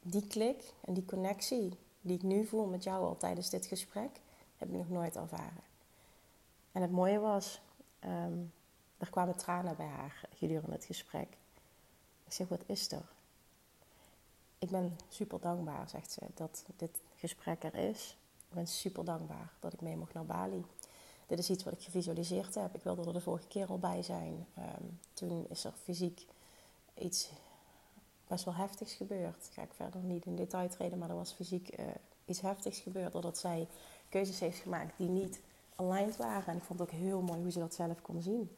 die 0.00 0.26
klik 0.26 0.74
en 0.80 0.94
die 0.94 1.04
connectie 1.04 1.78
die 2.00 2.16
ik 2.16 2.22
nu 2.22 2.46
voel 2.46 2.66
met 2.66 2.82
jou 2.82 3.04
al 3.04 3.16
tijdens 3.16 3.50
dit 3.50 3.66
gesprek, 3.66 4.10
heb 4.56 4.68
ik 4.68 4.74
nog 4.74 4.88
nooit 4.88 5.16
ervaren. 5.16 5.62
En 6.72 6.82
het 6.82 6.90
mooie 6.90 7.18
was, 7.18 7.60
um, 8.04 8.52
er 8.98 9.10
kwamen 9.10 9.36
tranen 9.36 9.76
bij 9.76 9.86
haar 9.86 10.28
gedurende 10.34 10.72
het 10.72 10.84
gesprek. 10.84 11.36
Ik 12.24 12.32
zeg, 12.32 12.48
wat 12.48 12.62
is 12.66 12.92
er? 12.92 13.12
Ik 14.58 14.70
ben 14.70 14.96
super 15.08 15.40
dankbaar, 15.40 15.88
zegt 15.88 16.12
ze, 16.12 16.20
dat 16.34 16.64
dit 16.76 17.00
gesprek 17.16 17.62
er 17.62 17.74
is. 17.74 18.16
Ik 18.48 18.54
ben 18.54 18.66
super 18.66 19.04
dankbaar 19.04 19.52
dat 19.60 19.72
ik 19.72 19.80
mee 19.80 19.96
mocht 19.96 20.14
naar 20.14 20.26
Bali. 20.26 20.64
Dit 21.26 21.38
is 21.38 21.50
iets 21.50 21.64
wat 21.64 21.72
ik 21.72 21.82
gevisualiseerd 21.82 22.54
heb. 22.54 22.74
Ik 22.74 22.82
wilde 22.82 23.04
er 23.06 23.12
de 23.12 23.20
vorige 23.20 23.46
keer 23.46 23.66
al 23.66 23.78
bij 23.78 24.02
zijn. 24.02 24.46
Ehm, 24.54 24.84
toen 25.12 25.46
is 25.48 25.64
er 25.64 25.72
fysiek 25.82 26.26
iets 26.94 27.30
best 28.26 28.44
wel 28.44 28.54
heftigs 28.54 28.94
gebeurd. 28.94 29.48
Ga 29.52 29.62
ik 29.62 29.72
verder 29.72 30.00
niet 30.00 30.24
in 30.24 30.36
detail 30.36 30.68
treden, 30.68 30.98
maar 30.98 31.08
er 31.08 31.16
was 31.16 31.32
fysiek 31.32 31.78
uh, 31.78 31.86
iets 32.24 32.40
heftigs 32.40 32.78
gebeurd. 32.78 33.12
Doordat 33.12 33.38
zij 33.38 33.68
keuzes 34.08 34.40
heeft 34.40 34.58
gemaakt 34.58 34.96
die 34.96 35.08
niet 35.08 35.40
aligned 35.76 36.16
waren. 36.16 36.46
En 36.46 36.56
ik 36.56 36.62
vond 36.62 36.78
het 36.78 36.88
ook 36.88 36.94
heel 36.94 37.20
mooi 37.20 37.40
hoe 37.40 37.50
ze 37.50 37.58
dat 37.58 37.74
zelf 37.74 38.02
kon 38.02 38.22
zien. 38.22 38.56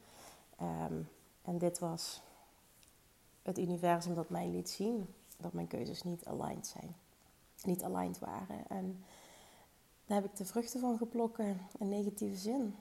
Ehm, 0.56 1.00
en 1.42 1.59
dit 1.59 1.78
was 1.78 2.21
het 3.42 3.59
universum 3.59 4.14
dat 4.14 4.30
mij 4.30 4.49
liet 4.49 4.71
zien 4.71 5.14
dat 5.37 5.52
mijn 5.52 5.66
keuzes 5.66 6.02
niet 6.02 6.26
aligned 6.26 6.66
zijn. 6.66 6.94
Niet 7.62 7.83
aligned 7.83 8.18
waren. 8.18 8.68
En 8.68 9.04
daar 10.06 10.23
heb 10.23 10.30
ik 10.30 10.37
de 10.37 10.44
vruchten 10.44 10.80
van 10.80 10.99
geplokken 10.99 11.61
in 11.78 11.88
negatieve 11.88 12.37
zin. 12.37 12.75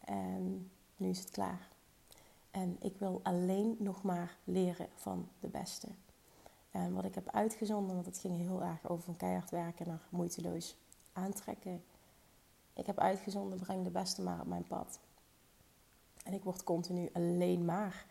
En 0.00 0.70
nu 0.96 1.08
is 1.08 1.18
het 1.18 1.30
klaar. 1.30 1.68
En 2.50 2.76
ik 2.80 2.96
wil 2.96 3.20
alleen 3.22 3.76
nog 3.78 4.02
maar 4.02 4.36
leren 4.44 4.88
van 4.94 5.28
de 5.40 5.48
beste. 5.48 5.88
En 6.70 6.94
wat 6.94 7.04
ik 7.04 7.14
heb 7.14 7.28
uitgezonden, 7.28 7.94
want 7.94 8.06
het 8.06 8.18
ging 8.18 8.36
heel 8.36 8.62
erg 8.62 8.88
over 8.88 9.04
van 9.04 9.16
keihard 9.16 9.50
werken 9.50 9.88
naar 9.88 10.06
moeiteloos 10.08 10.76
aantrekken. 11.12 11.82
Ik 12.72 12.86
heb 12.86 12.98
uitgezonden, 12.98 13.58
breng 13.58 13.84
de 13.84 13.90
beste 13.90 14.22
maar 14.22 14.40
op 14.40 14.46
mijn 14.46 14.66
pad. 14.66 14.98
En 16.24 16.32
ik 16.32 16.42
word 16.42 16.64
continu 16.64 17.08
alleen 17.12 17.64
maar 17.64 18.06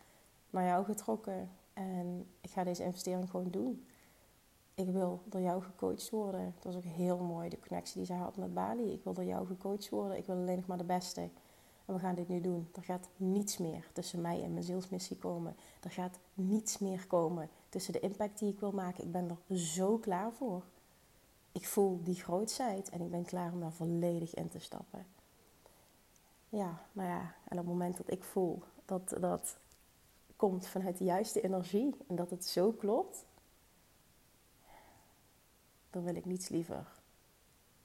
naar 0.50 0.66
jou 0.66 0.86
getrokken. 0.86 1.50
En 1.74 2.28
ik 2.42 2.50
ga 2.50 2.64
deze 2.64 2.84
investering 2.84 3.30
gewoon 3.30 3.52
doen. 3.52 3.86
Ik 4.80 4.90
wil 4.90 5.22
door 5.26 5.42
jou 5.42 5.62
gecoacht 5.62 6.10
worden. 6.10 6.42
Het 6.42 6.64
was 6.64 6.76
ook 6.76 6.84
heel 6.84 7.18
mooi, 7.18 7.50
de 7.50 7.60
connectie 7.68 7.98
die 7.98 8.06
zij 8.06 8.18
had 8.18 8.38
met 8.38 8.54
Bali. 8.54 8.92
Ik 8.92 9.04
wil 9.04 9.14
door 9.14 9.24
jou 9.24 9.48
gecoacht 9.48 9.90
worden. 9.90 10.18
Ik 10.18 10.26
wil 10.26 10.36
alleen 10.36 10.56
nog 10.56 10.66
maar 10.66 10.78
de 10.78 10.84
beste. 10.84 11.22
En 11.86 11.94
we 11.94 12.00
gaan 12.00 12.16
dit 12.16 12.28
nu 12.28 12.42
doen. 12.42 12.70
Er 12.76 12.84
gaat 12.84 13.10
niets 13.16 13.58
meer 13.58 13.90
tussen 13.94 14.22
mij 14.22 14.44
en 14.44 14.54
mijn 14.54 14.64
zielsmissie 14.64 15.18
komen. 15.18 15.56
Er 15.84 15.92
gaat 15.92 16.20
niets 16.34 16.78
meer 16.78 17.08
komen 17.08 17.50
tussen 17.70 17.94
de 17.94 18.00
impact 18.00 18.40
die 18.40 18.54
ik 18.54 18.60
wil 18.60 18.72
maken. 18.72 19.04
Ik 19.04 19.12
ben 19.12 19.30
er 19.30 19.58
zo 19.58 19.98
klaar 19.98 20.32
voor. 20.32 20.64
Ik 21.52 21.68
voel 21.68 22.04
die 22.04 22.16
grootheid 22.16 22.90
en 22.90 23.02
ik 23.02 23.12
ben 23.12 23.26
klaar 23.26 23.52
om 23.52 23.60
daar 23.60 23.74
volledig 23.74 24.34
in 24.34 24.50
te 24.50 24.60
stappen. 24.60 25.06
Ja, 26.50 26.82
maar 26.92 27.08
ja, 27.08 27.22
en 27.22 27.60
op 27.60 27.66
het 27.66 27.66
moment 27.66 27.98
dat 27.98 28.12
ik 28.12 28.24
voel 28.24 28.64
dat 28.86 29.16
dat 29.20 29.58
komt 30.36 30.68
vanuit 30.68 30.98
de 30.98 31.04
juiste 31.04 31.42
energie 31.42 31.96
en 32.08 32.16
dat 32.16 32.30
het 32.30 32.46
zo 32.46 32.72
klopt, 32.72 33.26
dan 35.90 36.04
wil 36.04 36.16
ik 36.16 36.26
niets 36.26 36.50
liever 36.50 36.88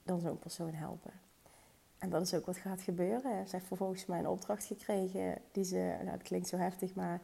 dan 0.03 0.21
zo'n 0.21 0.39
persoon 0.39 0.73
helpen. 0.73 1.13
En 1.99 2.11
dat 2.11 2.23
is 2.23 2.35
ook 2.35 2.47
wat 2.47 2.57
gaat 2.57 2.81
gebeuren. 2.81 3.47
Ze 3.47 3.57
heeft 3.57 3.67
vervolgens 3.67 4.07
mij 4.07 4.19
een 4.19 4.29
opdracht 4.29 4.65
gekregen 4.65 5.39
die 5.53 5.65
ze, 5.65 5.97
nou 5.99 6.11
het 6.11 6.23
klinkt 6.23 6.49
zo 6.49 6.57
heftig, 6.57 6.95
maar 6.95 7.21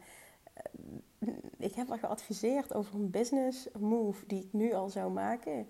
eh, 0.53 1.33
ik 1.57 1.73
heb 1.73 1.89
haar 1.89 1.99
geadviseerd 1.99 2.73
over 2.73 2.95
een 2.95 3.09
business 3.09 3.67
move 3.79 4.25
die 4.25 4.43
ik 4.43 4.53
nu 4.53 4.73
al 4.73 4.89
zou 4.89 5.11
maken. 5.11 5.67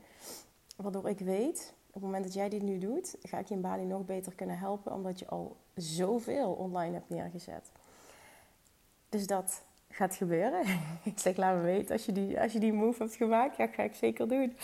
Waardoor 0.75 1.09
ik 1.09 1.19
weet, 1.19 1.73
op 1.87 1.93
het 1.93 2.03
moment 2.03 2.23
dat 2.23 2.33
jij 2.33 2.49
dit 2.49 2.61
nu 2.61 2.77
doet, 2.77 3.15
ga 3.21 3.39
ik 3.39 3.47
je 3.47 3.53
in 3.53 3.61
Bali 3.61 3.85
nog 3.85 4.05
beter 4.05 4.35
kunnen 4.35 4.57
helpen, 4.57 4.93
omdat 4.93 5.19
je 5.19 5.27
al 5.27 5.57
zoveel 5.75 6.51
online 6.51 6.93
hebt 6.93 7.09
neergezet. 7.09 7.71
Dus 9.09 9.27
dat 9.27 9.61
gaat 9.91 10.15
gebeuren. 10.15 10.61
ik 11.03 11.19
zeg, 11.19 11.37
laat 11.37 11.55
me 11.55 11.61
weten 11.61 11.91
als 11.91 12.05
je 12.05 12.11
die, 12.11 12.41
als 12.41 12.51
je 12.51 12.59
die 12.59 12.73
move 12.73 13.03
hebt 13.03 13.15
gemaakt. 13.15 13.57
Ja, 13.57 13.67
ga 13.67 13.83
ik 13.83 13.93
zeker 13.93 14.27
doen. 14.27 14.55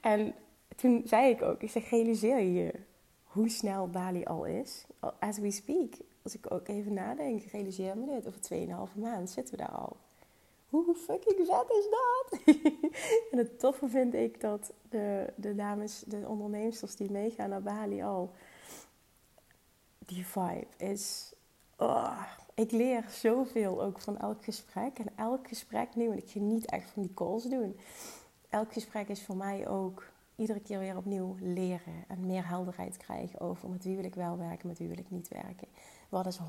En 0.00 0.34
toen 0.76 1.02
zei 1.04 1.30
ik 1.30 1.42
ook, 1.42 1.62
ik 1.62 1.70
zeg, 1.70 1.90
realiseer 1.90 2.40
je 2.40 2.72
hoe 3.24 3.48
snel 3.48 3.88
Bali 3.88 4.24
al 4.24 4.44
is? 4.44 4.84
As 5.18 5.38
we 5.38 5.50
speak. 5.50 5.94
Als 6.22 6.34
ik 6.34 6.52
ook 6.52 6.68
even 6.68 6.92
nadenk, 6.92 7.42
realiseer 7.42 7.96
me 7.96 8.06
dit. 8.06 8.26
Over 8.26 8.88
2,5 8.90 9.00
maand 9.00 9.30
zitten 9.30 9.56
we 9.56 9.60
daar 9.60 9.76
al. 9.76 9.96
Hoe 10.68 10.94
fucking 10.94 11.46
vet 11.46 11.70
is 11.70 11.88
dat? 11.90 12.56
en 13.30 13.38
het 13.38 13.58
toffe 13.58 13.88
vind 13.88 14.14
ik 14.14 14.40
dat 14.40 14.72
de, 14.88 15.32
de 15.36 15.54
dames, 15.54 16.02
de 16.06 16.24
ondernemers 16.26 16.96
die 16.96 17.10
meegaan 17.10 17.48
naar 17.48 17.62
Bali 17.62 18.02
al... 18.02 18.32
Die 19.98 20.26
vibe 20.26 20.66
is... 20.76 21.32
Oh, 21.76 22.22
ik 22.60 22.70
leer 22.70 23.04
zoveel 23.08 23.82
ook 23.82 24.00
van 24.00 24.18
elk 24.18 24.44
gesprek. 24.44 24.98
En 24.98 25.06
elk 25.16 25.48
gesprek 25.48 25.94
nu, 25.94 26.10
en 26.10 26.16
ik 26.16 26.30
geniet 26.30 26.66
echt 26.66 26.90
van 26.90 27.02
die 27.02 27.14
calls 27.14 27.44
doen. 27.44 27.76
Elk 28.48 28.72
gesprek 28.72 29.08
is 29.08 29.22
voor 29.22 29.36
mij 29.36 29.68
ook 29.68 30.04
iedere 30.36 30.60
keer 30.60 30.78
weer 30.78 30.96
opnieuw 30.96 31.36
leren 31.40 32.04
en 32.08 32.26
meer 32.26 32.48
helderheid 32.48 32.96
krijgen 32.96 33.40
over 33.40 33.68
met 33.68 33.84
wie 33.84 33.96
wil 33.96 34.04
ik 34.04 34.14
wel 34.14 34.38
werken, 34.38 34.68
met 34.68 34.78
wie 34.78 34.88
wil 34.88 34.98
ik 34.98 35.10
niet 35.10 35.28
werken. 35.28 35.68
Wat 36.08 36.26
is 36.26 36.38
100% 36.38 36.42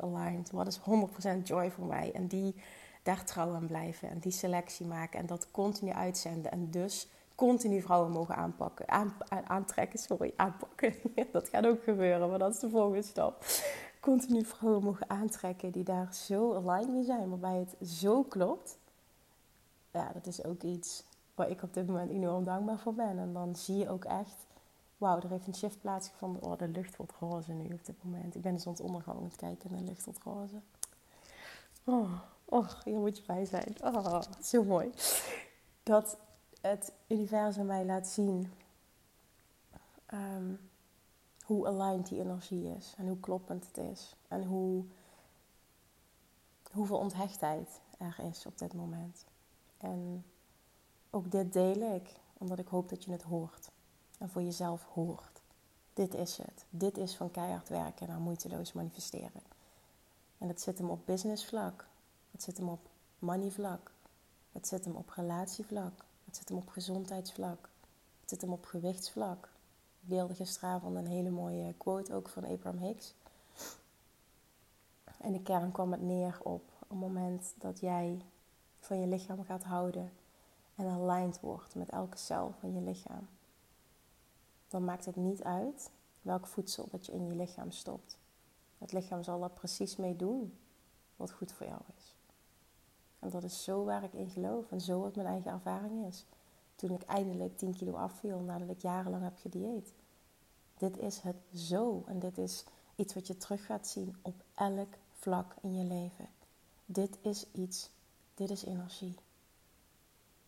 aligned, 0.00 0.50
wat 0.50 0.66
is 0.66 0.80
100% 0.80 1.42
joy 1.44 1.70
voor 1.70 1.86
mij. 1.86 2.12
En 2.12 2.26
die 2.26 2.54
daar 3.02 3.24
trouw 3.24 3.54
aan 3.54 3.66
blijven 3.66 4.10
en 4.10 4.18
die 4.18 4.32
selectie 4.32 4.86
maken 4.86 5.18
en 5.18 5.26
dat 5.26 5.50
continu 5.50 5.90
uitzenden. 5.90 6.50
En 6.50 6.70
dus 6.70 7.08
continu 7.34 7.82
vrouwen 7.82 8.10
mogen 8.10 8.36
aanpakken, 8.36 8.88
aan, 8.88 9.14
aantrekken, 9.44 9.98
sorry, 9.98 10.32
aanpakken. 10.36 10.94
dat 11.32 11.48
gaat 11.48 11.66
ook 11.66 11.82
gebeuren, 11.82 12.28
maar 12.28 12.38
dat 12.38 12.54
is 12.54 12.60
de 12.60 12.70
volgende 12.70 13.02
stap 13.02 13.44
continu 14.00 14.44
vrouwen 14.44 14.82
mogen 14.82 15.10
aantrekken 15.10 15.70
die 15.70 15.84
daar 15.84 16.14
zo 16.14 16.54
aligned 16.54 16.92
mee 16.92 17.04
zijn, 17.04 17.28
waarbij 17.28 17.56
het 17.56 17.88
zo 17.88 18.22
klopt. 18.22 18.78
Ja, 19.92 20.12
dat 20.12 20.26
is 20.26 20.44
ook 20.44 20.62
iets 20.62 21.04
waar 21.34 21.50
ik 21.50 21.62
op 21.62 21.74
dit 21.74 21.86
moment 21.86 22.10
enorm 22.10 22.44
dankbaar 22.44 22.78
voor 22.78 22.94
ben. 22.94 23.18
En 23.18 23.32
dan 23.32 23.56
zie 23.56 23.76
je 23.76 23.88
ook 23.88 24.04
echt, 24.04 24.46
wauw, 24.96 25.20
er 25.20 25.28
heeft 25.28 25.46
een 25.46 25.54
shift 25.54 25.80
plaatsgevonden. 25.80 26.42
Oh, 26.42 26.58
de 26.58 26.68
lucht 26.68 26.96
wordt 26.96 27.12
roze 27.20 27.52
nu 27.52 27.74
op 27.74 27.84
dit 27.84 28.04
moment. 28.04 28.34
Ik 28.34 28.42
ben 28.42 28.54
de 28.54 28.60
zonsondergang 28.60 29.16
aan 29.18 29.24
het 29.24 29.36
kijken 29.36 29.70
en 29.70 29.76
de 29.76 29.84
lucht 29.84 30.04
wordt 30.04 30.22
roze. 30.22 30.60
Oh, 31.84 32.12
oh, 32.44 32.68
hier 32.84 32.98
moet 32.98 33.16
je 33.16 33.22
bij 33.26 33.44
zijn. 33.44 33.76
Oh, 33.82 34.20
zo 34.42 34.64
mooi. 34.64 34.90
Dat 35.82 36.16
het 36.60 36.92
universum 37.06 37.66
mij 37.66 37.84
laat 37.84 38.08
zien 38.08 38.52
ehm, 40.06 40.54
hoe 41.48 41.66
aligned 41.66 42.08
die 42.08 42.20
energie 42.20 42.76
is 42.76 42.94
en 42.96 43.06
hoe 43.06 43.20
kloppend 43.20 43.66
het 43.66 43.76
is 43.76 44.14
en 44.28 44.44
hoe, 44.44 44.84
hoeveel 46.72 46.98
onthechtheid 46.98 47.80
er 47.98 48.18
is 48.30 48.46
op 48.46 48.58
dit 48.58 48.74
moment. 48.74 49.24
En 49.78 50.24
ook 51.10 51.30
dit 51.30 51.52
deel 51.52 51.94
ik 51.94 52.20
omdat 52.38 52.58
ik 52.58 52.66
hoop 52.66 52.88
dat 52.88 53.04
je 53.04 53.10
het 53.10 53.22
hoort 53.22 53.70
en 54.18 54.28
voor 54.28 54.42
jezelf 54.42 54.84
hoort. 54.84 55.40
Dit 55.94 56.14
is 56.14 56.36
het. 56.36 56.64
Dit 56.70 56.98
is 56.98 57.16
van 57.16 57.30
keihard 57.30 57.68
werken 57.68 58.08
naar 58.08 58.20
moeiteloos 58.20 58.72
manifesteren. 58.72 59.42
En 60.38 60.46
dat 60.48 60.60
zit 60.60 60.78
hem 60.78 60.90
op 60.90 61.06
business 61.06 61.46
vlak. 61.46 61.86
Het 62.30 62.42
zit 62.42 62.56
hem 62.56 62.68
op 62.68 62.88
money 63.18 63.50
vlak. 63.50 63.92
Het 64.52 64.68
zit 64.68 64.84
hem 64.84 64.94
op 64.94 65.08
relatievlak. 65.08 66.04
Het 66.24 66.36
zit 66.36 66.48
hem 66.48 66.58
op 66.58 66.68
gezondheidsvlak. 66.68 67.68
Het 68.20 68.30
zit 68.30 68.40
hem 68.40 68.52
op 68.52 68.64
gewichtsvlak 68.64 69.48
deelde 70.08 70.34
gisteravond 70.34 70.96
een 70.96 71.06
hele 71.06 71.30
mooie 71.30 71.74
quote 71.76 72.14
ook 72.14 72.28
van 72.28 72.44
Abraham 72.44 72.82
Hicks. 72.82 73.14
En 75.18 75.32
de 75.32 75.42
kern 75.42 75.72
kwam 75.72 75.92
het 75.92 76.02
neer 76.02 76.38
op 76.42 76.62
het 76.88 76.98
moment 76.98 77.54
dat 77.58 77.80
jij 77.80 78.22
van 78.78 79.00
je 79.00 79.06
lichaam 79.06 79.44
gaat 79.44 79.64
houden 79.64 80.12
en 80.74 80.86
aligned 80.86 81.40
wordt 81.40 81.74
met 81.74 81.88
elke 81.88 82.16
cel 82.16 82.54
van 82.58 82.74
je 82.74 82.80
lichaam. 82.80 83.28
Dan 84.68 84.84
maakt 84.84 85.04
het 85.04 85.16
niet 85.16 85.42
uit 85.42 85.90
welk 86.22 86.46
voedsel 86.46 86.88
dat 86.90 87.06
je 87.06 87.12
in 87.12 87.26
je 87.26 87.34
lichaam 87.34 87.70
stopt. 87.70 88.18
Het 88.78 88.92
lichaam 88.92 89.22
zal 89.22 89.42
er 89.42 89.50
precies 89.50 89.96
mee 89.96 90.16
doen 90.16 90.58
wat 91.16 91.32
goed 91.32 91.52
voor 91.52 91.66
jou 91.66 91.80
is. 91.96 92.14
En 93.18 93.30
dat 93.30 93.44
is 93.44 93.64
zo 93.64 93.84
waar 93.84 94.02
ik 94.02 94.12
in 94.12 94.30
geloof 94.30 94.70
en 94.70 94.80
zo 94.80 95.00
wat 95.00 95.16
mijn 95.16 95.28
eigen 95.28 95.50
ervaring 95.50 96.06
is 96.06 96.24
toen 96.78 96.90
ik 96.90 97.02
eindelijk 97.02 97.58
10 97.58 97.74
kilo 97.74 97.92
afviel 97.92 98.40
nadat 98.40 98.68
ik 98.68 98.82
jarenlang 98.82 99.22
heb 99.22 99.36
gedieet. 99.36 99.92
Dit 100.76 100.98
is 100.98 101.20
het 101.20 101.36
zo 101.54 102.04
en 102.06 102.18
dit 102.18 102.38
is 102.38 102.64
iets 102.96 103.14
wat 103.14 103.26
je 103.26 103.36
terug 103.36 103.66
gaat 103.66 103.88
zien 103.88 104.16
op 104.22 104.34
elk 104.54 104.94
vlak 105.12 105.54
in 105.62 105.74
je 105.74 105.84
leven. 105.84 106.28
Dit 106.84 107.18
is 107.20 107.46
iets, 107.52 107.90
dit 108.34 108.50
is 108.50 108.64
energie. 108.64 109.14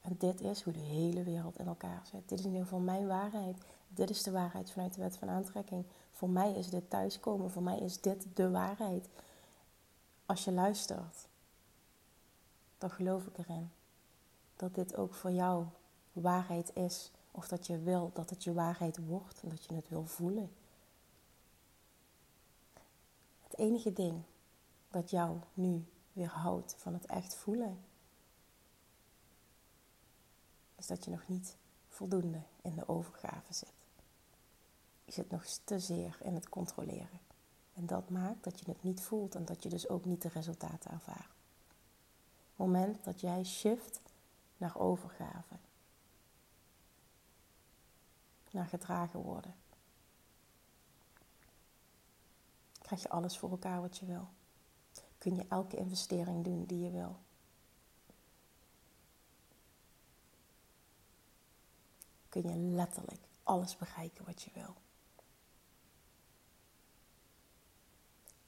En 0.00 0.14
dit 0.18 0.40
is 0.40 0.62
hoe 0.62 0.72
de 0.72 0.78
hele 0.78 1.22
wereld 1.22 1.58
in 1.58 1.66
elkaar 1.66 2.06
zit. 2.06 2.28
Dit 2.28 2.38
is 2.38 2.44
in 2.44 2.50
ieder 2.50 2.64
geval 2.64 2.80
mijn 2.80 3.06
waarheid. 3.06 3.58
Dit 3.88 4.10
is 4.10 4.22
de 4.22 4.30
waarheid 4.30 4.70
vanuit 4.70 4.94
de 4.94 5.00
wet 5.00 5.16
van 5.16 5.28
aantrekking. 5.28 5.84
Voor 6.12 6.30
mij 6.30 6.52
is 6.52 6.70
dit 6.70 6.90
thuiskomen. 6.90 7.50
Voor 7.50 7.62
mij 7.62 7.78
is 7.78 8.00
dit 8.00 8.26
de 8.34 8.50
waarheid. 8.50 9.08
Als 10.26 10.44
je 10.44 10.52
luistert, 10.52 11.28
dan 12.78 12.90
geloof 12.90 13.26
ik 13.26 13.38
erin 13.38 13.70
dat 14.56 14.74
dit 14.74 14.96
ook 14.96 15.14
voor 15.14 15.32
jou 15.32 15.64
waarheid 16.12 16.76
is 16.76 17.10
of 17.30 17.48
dat 17.48 17.66
je 17.66 17.78
wil 17.78 18.10
dat 18.14 18.30
het 18.30 18.44
je 18.44 18.52
waarheid 18.52 18.98
wordt 19.06 19.42
en 19.42 19.48
dat 19.48 19.64
je 19.64 19.74
het 19.74 19.88
wil 19.88 20.04
voelen. 20.04 20.52
Het 23.42 23.58
enige 23.58 23.92
ding 23.92 24.22
dat 24.90 25.10
jou 25.10 25.38
nu 25.54 25.84
weerhoudt 26.12 26.74
van 26.78 26.92
het 26.92 27.06
echt 27.06 27.34
voelen, 27.34 27.84
is 30.76 30.86
dat 30.86 31.04
je 31.04 31.10
nog 31.10 31.28
niet 31.28 31.56
voldoende 31.88 32.42
in 32.62 32.74
de 32.74 32.88
overgave 32.88 33.54
zit. 33.54 33.72
Je 35.04 35.12
zit 35.12 35.30
nog 35.30 35.44
te 35.44 35.78
zeer 35.78 36.18
in 36.22 36.34
het 36.34 36.48
controleren. 36.48 37.20
En 37.74 37.86
dat 37.86 38.10
maakt 38.10 38.44
dat 38.44 38.60
je 38.60 38.64
het 38.70 38.82
niet 38.82 39.00
voelt 39.00 39.34
en 39.34 39.44
dat 39.44 39.62
je 39.62 39.68
dus 39.68 39.88
ook 39.88 40.04
niet 40.04 40.22
de 40.22 40.28
resultaten 40.28 40.90
ervaart. 40.90 41.34
Moment 42.56 43.04
dat 43.04 43.20
jij 43.20 43.44
shift 43.44 44.00
naar 44.56 44.78
overgave, 44.78 45.54
naar 48.52 48.66
gedragen 48.66 49.20
worden, 49.20 49.54
krijg 52.82 53.02
je 53.02 53.08
alles 53.08 53.38
voor 53.38 53.50
elkaar 53.50 53.80
wat 53.80 53.98
je 53.98 54.06
wil. 54.06 54.28
Kun 55.18 55.34
je 55.34 55.46
elke 55.48 55.76
investering 55.76 56.44
doen 56.44 56.64
die 56.64 56.80
je 56.80 56.90
wil. 56.90 57.16
Kun 62.28 62.42
je 62.42 62.56
letterlijk 62.56 63.20
alles 63.42 63.76
bereiken 63.76 64.24
wat 64.24 64.42
je 64.42 64.50
wil. 64.54 64.74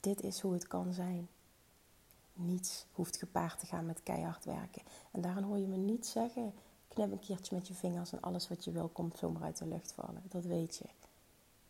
Dit 0.01 0.21
is 0.21 0.41
hoe 0.41 0.53
het 0.53 0.67
kan 0.67 0.93
zijn. 0.93 1.29
Niets 2.33 2.87
hoeft 2.93 3.17
gepaard 3.17 3.59
te 3.59 3.67
gaan 3.67 3.87
met 3.87 4.03
keihard 4.03 4.45
werken. 4.45 4.83
En 5.11 5.21
daarom 5.21 5.45
hoor 5.45 5.59
je 5.59 5.67
me 5.67 5.77
niet 5.77 6.07
zeggen: 6.07 6.55
knip 6.95 7.13
een 7.13 7.19
keertje 7.19 7.55
met 7.55 7.69
je 7.69 7.75
vingers 7.75 8.13
en 8.13 8.21
alles 8.21 8.49
wat 8.49 8.65
je 8.65 8.71
wil 8.71 8.89
komt 8.89 9.19
zomaar 9.19 9.43
uit 9.43 9.59
de 9.59 9.67
lucht 9.67 9.93
vallen. 9.93 10.23
Dat 10.29 10.45
weet 10.45 10.77
je. 10.77 10.85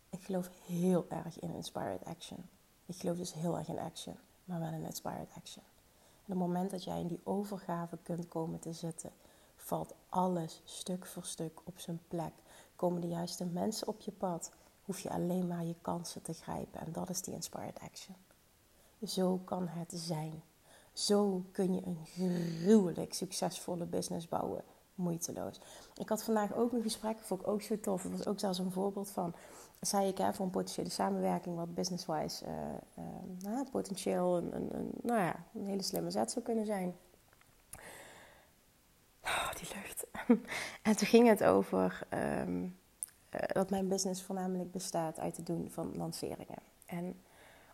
Ik 0.09 0.23
geloof 0.23 0.49
heel 0.65 1.05
erg 1.09 1.39
in 1.39 1.53
inspired 1.53 2.05
action. 2.05 2.49
Ik 2.85 2.95
geloof 2.95 3.17
dus 3.17 3.33
heel 3.33 3.57
erg 3.57 3.67
in 3.67 3.79
action, 3.79 4.15
maar 4.45 4.59
wel 4.59 4.71
in 4.71 4.83
inspired 4.83 5.29
action. 5.37 5.63
En 6.25 6.33
op 6.33 6.39
het 6.39 6.47
moment 6.47 6.71
dat 6.71 6.83
jij 6.83 6.99
in 6.99 7.07
die 7.07 7.21
overgave 7.23 7.97
kunt 8.03 8.27
komen 8.27 8.59
te 8.59 8.73
zitten, 8.73 9.11
valt 9.55 9.93
alles 10.09 10.61
stuk 10.63 11.05
voor 11.05 11.25
stuk 11.25 11.59
op 11.63 11.79
zijn 11.79 11.99
plek. 12.07 12.33
Komen 12.75 13.01
de 13.01 13.07
juiste 13.07 13.45
mensen 13.45 13.87
op 13.87 14.01
je 14.01 14.11
pad, 14.11 14.51
hoef 14.83 14.99
je 14.99 15.09
alleen 15.09 15.47
maar 15.47 15.65
je 15.65 15.75
kansen 15.81 16.21
te 16.21 16.33
grijpen. 16.33 16.79
En 16.79 16.91
dat 16.91 17.09
is 17.09 17.21
die 17.21 17.33
inspired 17.33 17.79
action. 17.79 18.15
Zo 19.05 19.37
kan 19.37 19.67
het 19.67 19.91
zijn. 19.95 20.43
Zo 20.93 21.45
kun 21.51 21.73
je 21.73 21.81
een 21.85 22.05
gruwelijk 22.05 23.13
succesvolle 23.13 23.85
business 23.85 24.27
bouwen. 24.27 24.63
Moeiteloos. 24.95 25.59
Ik 25.95 26.09
had 26.09 26.23
vandaag 26.23 26.53
ook 26.55 26.71
een 26.71 26.81
gesprek, 26.81 27.17
vond 27.17 27.41
ik 27.41 27.47
ook 27.47 27.61
zo 27.61 27.79
tof. 27.79 28.01
Dat 28.01 28.11
was 28.11 28.27
ook 28.27 28.39
zelfs 28.39 28.59
een 28.59 28.71
voorbeeld 28.71 29.09
van. 29.09 29.33
Zei 29.81 30.07
ik 30.07 30.17
hè, 30.17 30.33
voor 30.33 30.45
een 30.45 30.51
potentiële 30.51 30.89
samenwerking, 30.89 31.55
wat 31.55 31.73
business-wise 31.73 32.45
uh, 32.45 33.51
uh, 33.51 33.59
potentieel 33.71 34.37
een, 34.37 34.55
een, 34.55 34.75
een, 34.75 34.89
nou 35.01 35.19
ja, 35.19 35.35
een 35.53 35.67
hele 35.67 35.81
slimme 35.81 36.11
zet 36.11 36.31
zou 36.31 36.45
kunnen 36.45 36.65
zijn. 36.65 36.95
Oh, 39.23 39.53
die 39.53 39.67
lucht. 39.75 40.05
en 40.81 40.97
toen 40.97 41.07
ging 41.07 41.27
het 41.27 41.43
over 41.43 42.07
um, 42.45 42.77
dat 43.53 43.69
mijn 43.69 43.87
business 43.87 44.23
voornamelijk 44.23 44.71
bestaat 44.71 45.19
uit 45.19 45.37
het 45.37 45.45
doen 45.45 45.69
van 45.71 45.91
lanceringen. 45.97 46.57
En 46.85 47.21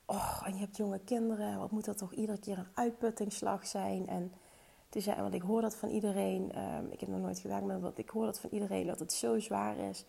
oh, 0.06 0.42
en 0.46 0.54
je 0.54 0.60
hebt 0.60 0.78
jonge 0.78 1.00
kinderen, 1.00 1.60
wat 1.60 1.72
moet 1.72 1.86
dat 1.86 1.98
toch 1.98 2.14
iedere 2.14 2.40
keer 2.40 2.58
een 2.58 2.72
uitputtingsslag 2.74 3.68
zijn? 3.68 4.08
En 4.08 4.34
toen 4.90 5.02
zei, 5.02 5.22
want 5.22 5.34
ik 5.34 5.42
hoor 5.42 5.62
dat 5.62 5.76
van 5.76 5.90
iedereen, 5.90 6.60
um, 6.60 6.92
ik 6.92 7.00
heb 7.00 7.10
nog 7.10 7.20
nooit 7.20 7.40
gewerkt 7.40 7.66
met 7.66 7.82
wat 7.82 7.98
ik 7.98 8.10
hoor 8.10 8.26
dat 8.26 8.40
van 8.40 8.50
iedereen 8.54 8.88
dat 8.88 9.00
het 9.00 9.14
zo 9.14 9.40
zwaar 9.40 9.78
is. 9.78 10.06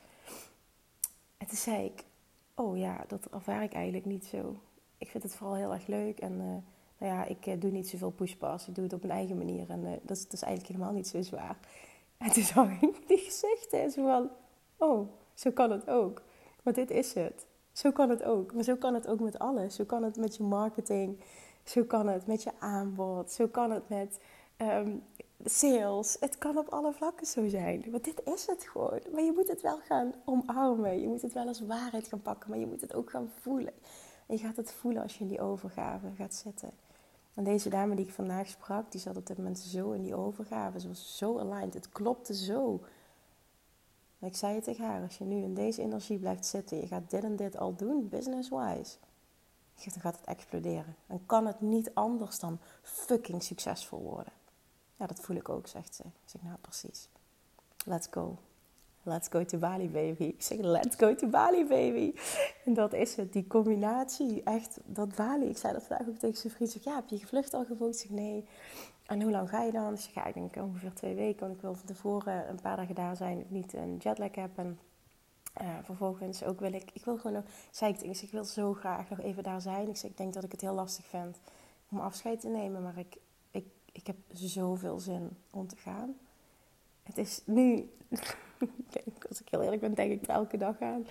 En 1.37 1.47
toen 1.47 1.57
zei 1.57 1.85
ik, 1.85 2.05
oh 2.55 2.79
ja, 2.79 3.05
dat 3.07 3.27
ervaar 3.31 3.62
ik 3.62 3.73
eigenlijk 3.73 4.05
niet 4.05 4.25
zo. 4.25 4.61
Ik 4.99 5.09
vind 5.09 5.23
het 5.23 5.35
vooral 5.35 5.57
heel 5.57 5.73
erg 5.73 5.87
leuk 5.87 6.19
en 6.19 6.33
uh, 6.33 6.38
nou 6.99 7.12
ja, 7.14 7.25
ik 7.25 7.47
uh, 7.47 7.61
doe 7.61 7.71
niet 7.71 7.88
zoveel 7.88 8.11
pushpas, 8.11 8.69
ik 8.69 8.75
doe 8.75 8.85
het 8.85 8.93
op 8.93 9.03
mijn 9.03 9.19
eigen 9.19 9.37
manier 9.37 9.71
en 9.71 9.81
uh, 9.81 9.90
dat, 10.03 10.16
is, 10.16 10.23
dat, 10.23 10.33
is, 10.33 10.43
eigenlijk 10.43 10.75
helemaal 10.75 10.95
niet 10.95 11.09
zo 11.09 11.23
zwaar. 11.23 11.59
En 12.19 12.31
toen 12.31 12.43
zag 12.43 12.83
ik 12.83 13.09
die 13.09 13.19
gezichten 13.19 13.81
en 13.81 13.90
zo 13.90 14.03
van, 14.03 14.31
oh, 14.77 15.09
zo 15.35 15.51
kan 15.51 15.71
het 15.71 15.90
ook. 15.90 16.23
Maar 16.62 16.75
dit 16.75 16.90
is 16.90 17.14
het. 17.14 17.47
Zo 17.73 17.90
kan 17.93 18.11
het 18.11 18.23
ook. 18.23 18.55
Maar 18.55 18.62
zo 18.64 18.77
kan 18.77 18.95
het 18.95 19.09
ook 19.09 19.21
met 19.21 19.38
alles. 19.38 19.75
Zo 19.75 19.85
kan 19.85 20.03
het 20.03 20.16
met 20.16 20.37
je 20.37 20.43
marketing. 20.43 21.21
Zo 21.64 21.85
kan 21.85 22.09
het 22.09 22.27
met 22.27 22.43
je 22.43 22.51
aanbod. 22.59 23.33
Zo 23.33 23.47
kan 23.47 23.71
het 23.71 23.88
met 23.88 24.21
um, 24.62 25.03
sales. 25.44 26.16
Het 26.20 26.38
kan 26.38 26.59
op 26.59 26.68
alle 26.68 26.92
vlakken 26.92 27.27
zo 27.27 27.49
zijn. 27.49 27.90
Want 27.90 28.05
dit 28.05 28.23
is 28.25 28.46
het 28.46 28.64
gewoon. 28.64 29.01
Maar 29.12 29.23
je 29.23 29.33
moet 29.33 29.49
het 29.49 29.61
wel 29.62 29.79
gaan 29.79 30.12
omarmen. 30.25 31.01
Je 31.01 31.09
moet 31.09 31.23
het 31.23 31.33
wel 31.33 31.46
als 31.46 31.61
waarheid 31.61 32.09
gaan 32.09 32.23
pakken. 32.23 32.51
Maar 32.51 32.59
je 32.59 32.66
moet 32.66 32.81
het 32.81 32.94
ook 32.94 33.11
gaan 33.11 33.31
voelen. 33.40 33.73
En 34.27 34.37
je 34.37 34.42
gaat 34.42 34.57
het 34.57 34.73
voelen 34.73 35.03
als 35.03 35.14
je 35.14 35.20
in 35.20 35.29
die 35.29 35.40
overgave 35.40 36.11
gaat 36.16 36.35
zitten. 36.35 36.70
En 37.35 37.44
deze 37.44 37.68
dame 37.68 37.94
die 37.94 38.07
ik 38.07 38.12
vandaag 38.12 38.49
sprak, 38.49 38.92
die 38.92 39.01
zat 39.01 39.16
op 39.16 39.27
dit 39.27 39.37
moment 39.37 39.59
zo 39.59 39.90
in 39.90 40.03
die 40.03 40.14
overgave. 40.14 40.81
Ze 40.81 40.88
was 40.88 41.16
zo 41.16 41.38
aligned. 41.38 41.75
Het 41.75 41.88
klopte 41.88 42.35
zo. 42.35 42.81
Ik 44.20 44.37
zei 44.37 44.55
het 44.55 44.64
tegen 44.64 44.85
haar, 44.85 45.03
als 45.03 45.18
je 45.18 45.25
nu 45.25 45.42
in 45.42 45.55
deze 45.55 45.83
energie 45.83 46.18
blijft 46.18 46.46
zitten, 46.46 46.81
je 46.81 46.87
gaat 46.87 47.11
dit 47.11 47.25
en 47.25 47.37
dit 47.37 47.57
al 47.57 47.77
doen, 47.77 48.09
business-wise, 48.09 48.96
dan 49.75 50.01
gaat 50.01 50.16
het 50.16 50.25
exploderen. 50.25 50.96
Dan 51.07 51.20
kan 51.27 51.46
het 51.46 51.61
niet 51.61 51.94
anders 51.94 52.38
dan 52.38 52.59
fucking 52.83 53.42
succesvol 53.42 54.03
worden. 54.03 54.33
Ja, 55.01 55.07
dat 55.07 55.21
voel 55.21 55.37
ik 55.37 55.49
ook, 55.49 55.67
zegt 55.67 55.95
ze. 55.95 56.03
Ik 56.03 56.11
zeg, 56.25 56.43
nou 56.43 56.57
precies. 56.61 57.09
Let's 57.85 58.09
go. 58.11 58.39
Let's 59.03 59.29
go 59.29 59.45
to 59.45 59.59
Bali, 59.59 59.89
baby. 59.89 60.25
Ik 60.25 60.43
zeg, 60.43 60.59
let's 60.59 60.97
go 60.97 61.15
to 61.15 61.27
Bali, 61.27 61.67
baby. 61.67 62.15
En 62.65 62.75
dat 62.75 62.93
is 62.93 63.17
het, 63.17 63.33
die 63.33 63.47
combinatie. 63.47 64.43
Echt, 64.43 64.79
dat 64.85 65.15
Bali. 65.15 65.47
Ik 65.49 65.57
zei 65.57 65.73
dat 65.73 65.83
vandaag 65.83 66.09
ook 66.09 66.19
tegen 66.19 66.37
zijn 66.37 66.53
vriend. 66.53 66.71
Zeg, 66.71 66.85
ja, 66.85 66.95
heb 66.95 67.09
je 67.09 67.19
gevlucht 67.19 67.55
al 67.55 67.65
gevoeld? 67.65 67.95
Ik 67.95 68.01
zeg, 68.01 68.11
nee. 68.11 68.45
En 69.07 69.23
hoe 69.23 69.31
lang 69.31 69.49
ga 69.49 69.63
je 69.63 69.73
dan? 69.73 69.95
Dus 69.95 70.07
ik 70.07 70.13
ga, 70.13 70.27
ik 70.27 70.35
denk 70.35 70.57
ongeveer 70.57 70.93
twee 70.93 71.15
weken. 71.15 71.41
Want 71.41 71.55
ik 71.55 71.61
wil 71.61 71.75
van 71.75 71.87
tevoren 71.87 72.49
een 72.49 72.61
paar 72.61 72.77
dagen 72.77 72.95
daar 72.95 73.17
zijn. 73.17 73.39
Ik 73.39 73.51
niet 73.51 73.73
een 73.73 73.97
jetlag 73.97 74.35
heb. 74.35 74.59
En 74.59 74.79
uh, 75.63 75.69
vervolgens 75.83 76.45
ook 76.45 76.61
wil 76.61 76.73
ik... 76.73 76.91
Ik 76.93 77.05
wil 77.05 77.17
gewoon 77.17 77.33
nog... 77.33 77.45
Zei 77.71 77.93
ik, 77.93 78.01
ik, 78.01 78.21
ik 78.21 78.31
wil 78.31 78.45
zo 78.45 78.75
graag 78.75 79.11
nog 79.11 79.21
even 79.21 79.43
daar 79.43 79.61
zijn. 79.61 79.89
Ik 79.89 79.97
zeg, 79.97 80.11
ik 80.11 80.17
denk 80.17 80.35
dat 80.35 80.45
ik 80.45 80.53
het 80.53 80.61
heel 80.61 80.75
lastig 80.75 81.07
vind 81.07 81.39
om 81.89 81.99
afscheid 81.99 82.41
te 82.41 82.49
nemen. 82.49 82.83
Maar 82.83 82.99
ik, 82.99 83.17
ik, 83.92 84.07
heb 84.07 84.16
zoveel 84.33 84.98
zin 84.98 85.31
om 85.50 85.66
te 85.66 85.76
gaan. 85.76 86.14
Het 87.03 87.18
is 87.18 87.42
nu... 87.44 87.90
als 89.29 89.40
ik 89.40 89.48
heel 89.50 89.62
eerlijk 89.62 89.81
ben, 89.81 89.94
denk 89.94 90.12
ik 90.12 90.22
er 90.22 90.35
elke 90.35 90.57
dag 90.57 90.81
aan. 90.81 91.07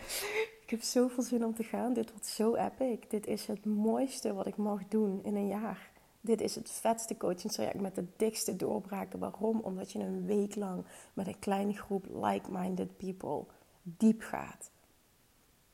Ik 0.62 0.70
heb 0.70 0.82
zoveel 0.82 1.24
zin 1.24 1.46
om 1.46 1.56
te 1.56 1.64
gaan. 1.64 1.94
Dit 1.94 2.12
wordt 2.12 2.26
zo 2.26 2.56
epic. 2.56 3.00
Dit 3.08 3.28
is 3.28 3.46
het 3.46 3.66
mooiste 3.66 4.34
wat 4.34 4.48
ik 4.48 4.58
mag 4.58 4.88
doen 4.88 5.24
in 5.24 5.36
een 5.36 5.48
jaar. 5.48 5.92
Dit 6.22 6.42
is 6.42 6.56
het 6.56 6.72
vetste 6.72 7.18
coachingstraject 7.18 7.82
met 7.82 7.96
de 7.96 8.06
dikste 8.16 8.56
doorbraken. 8.56 9.20
Waarom? 9.20 9.60
Omdat 9.60 9.92
je 9.92 10.00
een 10.00 10.26
week 10.26 10.56
lang 10.56 10.86
met 11.14 11.28
een 11.28 11.40
kleine 11.40 11.74
groep 11.74 12.06
like-minded 12.14 12.98
people 12.98 13.46
diep 13.84 14.22
gaat. 14.22 14.70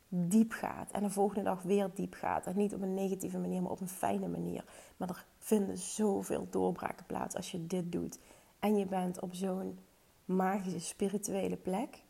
Diep 0.07 0.51
gaat. 0.51 0.91
En 0.91 1.03
de 1.03 1.09
volgende 1.09 1.43
dag 1.43 1.61
weer 1.61 1.89
diep 1.93 2.13
gaat. 2.13 2.45
En 2.45 2.57
niet 2.57 2.73
op 2.73 2.81
een 2.81 2.93
negatieve 2.93 3.37
manier, 3.37 3.61
maar 3.61 3.71
op 3.71 3.81
een 3.81 3.87
fijne 3.87 4.27
manier. 4.27 4.65
Maar 4.97 5.09
er 5.09 5.25
vinden 5.37 5.77
zoveel 5.77 6.47
doorbraken 6.49 7.05
plaats 7.05 7.35
als 7.35 7.51
je 7.51 7.67
dit 7.67 7.91
doet. 7.91 8.19
En 8.59 8.77
je 8.77 8.85
bent 8.85 9.19
op 9.19 9.33
zo'n 9.33 9.79
magische, 10.25 10.79
spirituele 10.79 11.57
plek. 11.57 12.03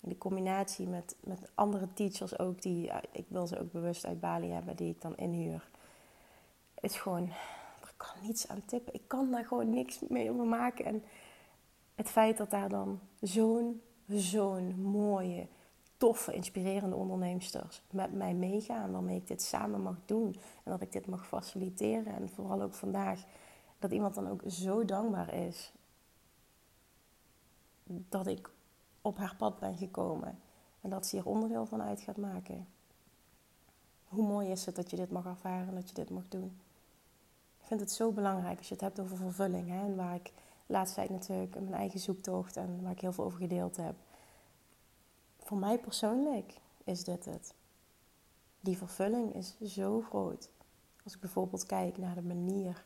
De 0.00 0.18
combinatie 0.18 0.86
met, 0.86 1.16
met 1.20 1.50
andere 1.54 1.92
teachers 1.92 2.38
ook, 2.38 2.62
die 2.62 2.90
ik 3.12 3.24
wil 3.28 3.46
ze 3.46 3.60
ook 3.60 3.72
bewust 3.72 4.06
uit 4.06 4.20
Bali 4.20 4.50
hebben, 4.50 4.76
die 4.76 4.90
ik 4.90 5.00
dan 5.00 5.16
inhuur 5.16 5.68
is 6.84 6.96
gewoon, 6.96 7.28
er 7.80 7.92
kan 7.96 8.14
niets 8.22 8.48
aan 8.48 8.64
tippen. 8.64 8.94
Ik 8.94 9.02
kan 9.06 9.30
daar 9.30 9.44
gewoon 9.44 9.70
niks 9.70 10.00
mee 10.08 10.30
over 10.30 10.46
maken. 10.46 10.84
En 10.84 11.02
het 11.94 12.08
feit 12.08 12.36
dat 12.36 12.50
daar 12.50 12.68
dan 12.68 13.00
zo'n, 13.20 13.82
zo'n 14.08 14.80
mooie, 14.80 15.46
toffe, 15.96 16.34
inspirerende 16.34 16.96
onderneemsters 16.96 17.82
met 17.90 18.12
mij 18.12 18.34
meegaan, 18.34 18.92
waarmee 18.92 19.16
ik 19.16 19.26
dit 19.26 19.42
samen 19.42 19.82
mag 19.82 19.96
doen 20.04 20.36
en 20.64 20.70
dat 20.70 20.80
ik 20.80 20.92
dit 20.92 21.06
mag 21.06 21.26
faciliteren. 21.26 22.14
En 22.14 22.28
vooral 22.28 22.62
ook 22.62 22.74
vandaag, 22.74 23.24
dat 23.78 23.92
iemand 23.92 24.14
dan 24.14 24.28
ook 24.28 24.42
zo 24.46 24.84
dankbaar 24.84 25.34
is 25.34 25.72
dat 27.84 28.26
ik 28.26 28.50
op 29.02 29.18
haar 29.18 29.34
pad 29.36 29.58
ben 29.58 29.76
gekomen 29.76 30.38
en 30.80 30.90
dat 30.90 31.06
ze 31.06 31.16
hier 31.16 31.26
onderdeel 31.26 31.66
van 31.66 31.82
uit 31.82 32.00
gaat 32.00 32.16
maken. 32.16 32.66
Hoe 34.04 34.26
mooi 34.26 34.50
is 34.50 34.66
het 34.66 34.76
dat 34.76 34.90
je 34.90 34.96
dit 34.96 35.10
mag 35.10 35.26
ervaren 35.26 35.68
en 35.68 35.74
dat 35.74 35.88
je 35.88 35.94
dit 35.94 36.10
mag 36.10 36.28
doen? 36.28 36.60
Ik 37.60 37.66
vind 37.66 37.80
het 37.80 37.90
zo 37.90 38.12
belangrijk 38.12 38.58
als 38.58 38.68
je 38.68 38.74
het 38.74 38.82
hebt 38.82 39.00
over 39.00 39.16
vervulling. 39.16 39.68
Hè, 39.68 39.84
en 39.84 39.96
waar 39.96 40.14
ik 40.14 40.32
laatst 40.66 40.94
tijd 40.94 41.10
natuurlijk 41.10 41.54
mijn 41.54 41.74
eigen 41.74 42.00
zoektocht 42.00 42.56
en 42.56 42.82
waar 42.82 42.92
ik 42.92 43.00
heel 43.00 43.12
veel 43.12 43.24
over 43.24 43.38
gedeeld 43.38 43.76
heb. 43.76 43.94
Voor 45.44 45.56
mij 45.56 45.78
persoonlijk 45.78 46.54
is 46.84 47.04
dit 47.04 47.24
het. 47.24 47.54
Die 48.60 48.76
vervulling 48.76 49.34
is 49.34 49.56
zo 49.62 50.00
groot. 50.00 50.50
Als 51.04 51.14
ik 51.14 51.20
bijvoorbeeld 51.20 51.66
kijk 51.66 51.98
naar 51.98 52.14
de 52.14 52.22
manier 52.22 52.84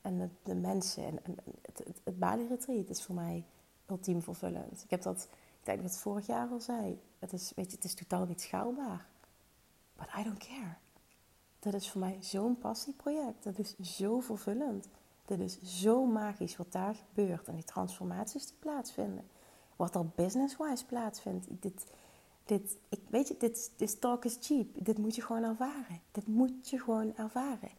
en 0.00 0.36
de, 0.42 0.54
mensen. 0.54 1.04
En, 1.04 1.36
het, 1.62 1.78
het, 2.04 2.18
Bali 2.18 2.46
Retreat 2.46 2.88
is 2.88 3.02
voor 3.02 3.14
mij 3.14 3.44
ultiem 3.86 4.22
vervullend. 4.22 4.82
Ik 4.84 4.90
heb 4.90 5.02
dat, 5.02 5.28
ik 5.60 5.64
denk 5.64 5.82
dat 5.82 5.90
het 5.90 6.00
vorig 6.00 6.26
jaar 6.26 6.48
al 6.48 6.60
zei. 6.60 7.00
Het 7.18 7.32
is, 7.32 7.52
weet 7.56 7.70
je, 7.70 7.76
het 7.76 7.84
is 7.84 7.94
totaal 7.94 8.26
niet 8.26 8.40
schaalbaar. 8.40 9.06
But 9.96 10.08
I 10.18 10.22
don't 10.22 10.38
care. 10.38 10.74
Dat 11.58 11.74
is 11.74 11.90
voor 11.90 12.00
mij 12.00 12.18
zo'n 12.20 12.58
passieproject. 12.58 13.44
Dat 13.44 13.58
is 13.58 13.78
zo 13.78 14.20
vervullend. 14.20 14.88
Dit 15.24 15.40
is 15.40 15.58
zo 15.62 16.06
magisch 16.06 16.56
wat 16.56 16.72
daar 16.72 16.94
gebeurt. 16.94 17.48
En 17.48 17.54
die 17.54 17.64
transformaties 17.64 18.46
die 18.46 18.56
plaatsvinden. 18.58 19.24
Wat 19.76 19.94
er 19.94 20.06
business-wise 20.06 20.84
plaatsvindt. 20.86 21.46
Dit, 21.48 21.86
dit, 22.44 22.76
ik, 22.88 23.00
weet 23.08 23.28
je, 23.28 23.36
dit, 23.38 23.72
dit 23.76 24.00
talk 24.00 24.24
is 24.24 24.36
cheap. 24.40 24.66
Dit 24.74 24.98
moet 24.98 25.14
je 25.14 25.22
gewoon 25.22 25.42
ervaren. 25.42 26.00
Dit 26.12 26.26
moet 26.26 26.68
je 26.70 26.78
gewoon 26.78 27.16
ervaren. 27.16 27.70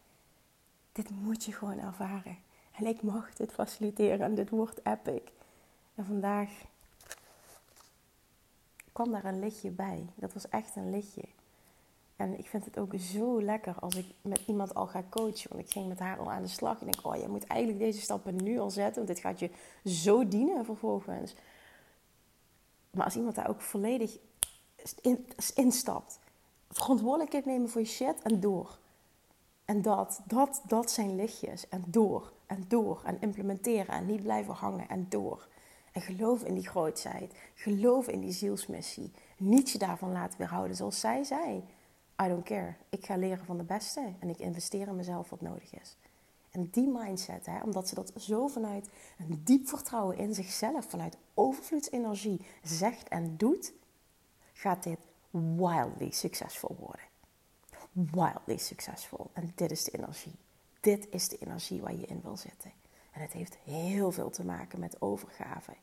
Dit 0.92 1.10
moet 1.10 1.44
je 1.44 1.52
gewoon 1.52 1.80
ervaren. 1.80 2.38
En 2.72 2.86
ik 2.86 3.02
mag 3.02 3.34
dit 3.34 3.52
faciliteren 3.52 4.22
en 4.22 4.36
dit 4.36 4.50
wordt 4.50 4.86
epic. 4.86 5.22
En 5.96 6.06
vandaag 6.06 6.50
kwam 8.92 9.12
daar 9.12 9.26
een 9.26 9.40
lichtje 9.40 9.70
bij. 9.70 10.06
Dat 10.16 10.34
was 10.34 10.50
echt 10.50 10.76
een 10.76 10.90
lichtje. 10.90 11.24
En 12.16 12.38
ik 12.38 12.48
vind 12.48 12.66
het 12.66 12.80
ook 12.80 12.94
zo 13.00 13.42
lekker 13.42 13.76
als 13.80 13.96
ik 13.96 14.06
met 14.22 14.42
iemand 14.48 14.76
al 14.76 14.88
ga 14.88 15.04
coachen. 15.10 15.50
Want 15.50 15.62
ik 15.62 15.72
ging 15.72 15.88
met 15.88 16.00
haar 16.00 16.18
al 16.18 16.32
aan 16.32 16.42
de 16.42 16.48
slag. 16.48 16.82
En 16.82 16.88
ik 16.88 16.94
denk, 16.94 17.06
oh, 17.06 17.22
je 17.22 17.28
moet 17.28 17.48
eigenlijk 17.48 17.80
deze 17.80 18.02
stappen 18.02 18.44
nu 18.44 18.60
al 18.60 18.70
zetten. 18.70 18.96
Want 18.96 19.08
dit 19.08 19.20
gaat 19.20 19.40
je 19.40 19.50
zo 19.86 20.28
dienen 20.28 20.66
vervolgens. 20.66 21.36
Maar 22.96 23.06
als 23.06 23.16
iemand 23.16 23.36
daar 23.36 23.50
ook 23.50 23.62
volledig 23.62 24.18
in, 25.02 25.28
instapt. 25.56 26.20
Verantwoordelijkheid 26.70 27.46
nemen 27.46 27.70
voor 27.70 27.82
je 27.82 27.88
shit 27.88 28.22
en 28.22 28.40
door. 28.40 28.80
En 29.66 29.82
dat, 29.82 30.22
dat, 30.26 30.62
dat 30.68 30.92
zijn 30.92 31.16
lichtjes. 31.16 31.70
En 31.70 31.84
door, 31.88 32.34
en 32.46 32.66
door. 32.68 33.02
En 33.06 33.18
implementeren 33.22 33.96
en 33.96 34.06
niet 34.06 34.24
blijven 34.24 34.54
hangen 34.54 34.90
en 34.90 35.06
door. 35.10 35.48
En 35.92 36.02
geloof 36.02 36.44
in 36.44 36.54
die 36.54 36.68
grootheid. 36.68 37.34
Geloof 37.54 38.08
in 38.08 38.20
die 38.20 38.32
zielsmissie. 38.32 39.12
Niet 39.38 39.70
je 39.70 39.78
daarvan 39.78 40.12
laten 40.12 40.38
weerhouden 40.38 40.76
zoals 40.76 41.00
zij 41.00 41.24
zei. 41.24 41.64
I 42.24 42.28
don't 42.28 42.44
care. 42.44 42.76
Ik 42.90 43.06
ga 43.06 43.18
leren 43.18 43.46
van 43.46 43.58
de 43.58 43.64
beste. 43.64 44.14
En 44.20 44.30
ik 44.30 44.40
investeer 44.40 44.88
in 44.88 44.96
mezelf 44.96 45.30
wat 45.30 45.42
nodig 45.42 45.74
is. 45.74 45.98
En 46.56 46.70
die 46.72 46.88
mindset, 46.88 47.46
hè, 47.46 47.60
omdat 47.64 47.88
ze 47.88 47.96
dat 47.96 48.12
zo 48.18 48.48
vanuit 48.48 48.90
een 49.18 49.42
diep 49.44 49.68
vertrouwen 49.68 50.18
in 50.18 50.34
zichzelf, 50.34 50.86
vanuit 50.86 51.18
overvloedsenergie 51.34 52.46
zegt 52.64 53.08
en 53.08 53.38
doet, 53.38 53.74
gaat 54.54 54.84
dit 54.84 55.00
wildly 55.30 56.12
succesvol 56.12 56.76
worden. 56.80 57.06
Wildly 57.92 58.58
succesvol. 58.58 59.30
En 59.34 59.52
dit 59.56 59.72
is 59.72 59.84
de 59.84 59.92
energie. 59.92 60.36
Dit 60.80 61.08
is 61.10 61.28
de 61.28 61.38
energie 61.38 61.82
waar 61.82 61.96
je 61.96 62.06
in 62.06 62.22
wil 62.22 62.38
zitten. 62.38 62.72
En 63.12 63.22
het 63.22 63.32
heeft 63.32 63.58
heel 63.64 64.12
veel 64.12 64.30
te 64.30 64.46
maken 64.46 64.80
met 64.80 65.02
overgave. 65.02 65.74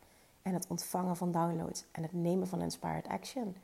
En 0.43 0.55
het 0.55 0.67
ontvangen 0.67 1.17
van 1.17 1.33
downloads. 1.33 1.85
En 1.91 2.03
het 2.03 2.13
nemen 2.13 2.49
van 2.49 2.63
inspired 2.63 3.09
action. 3.09 3.57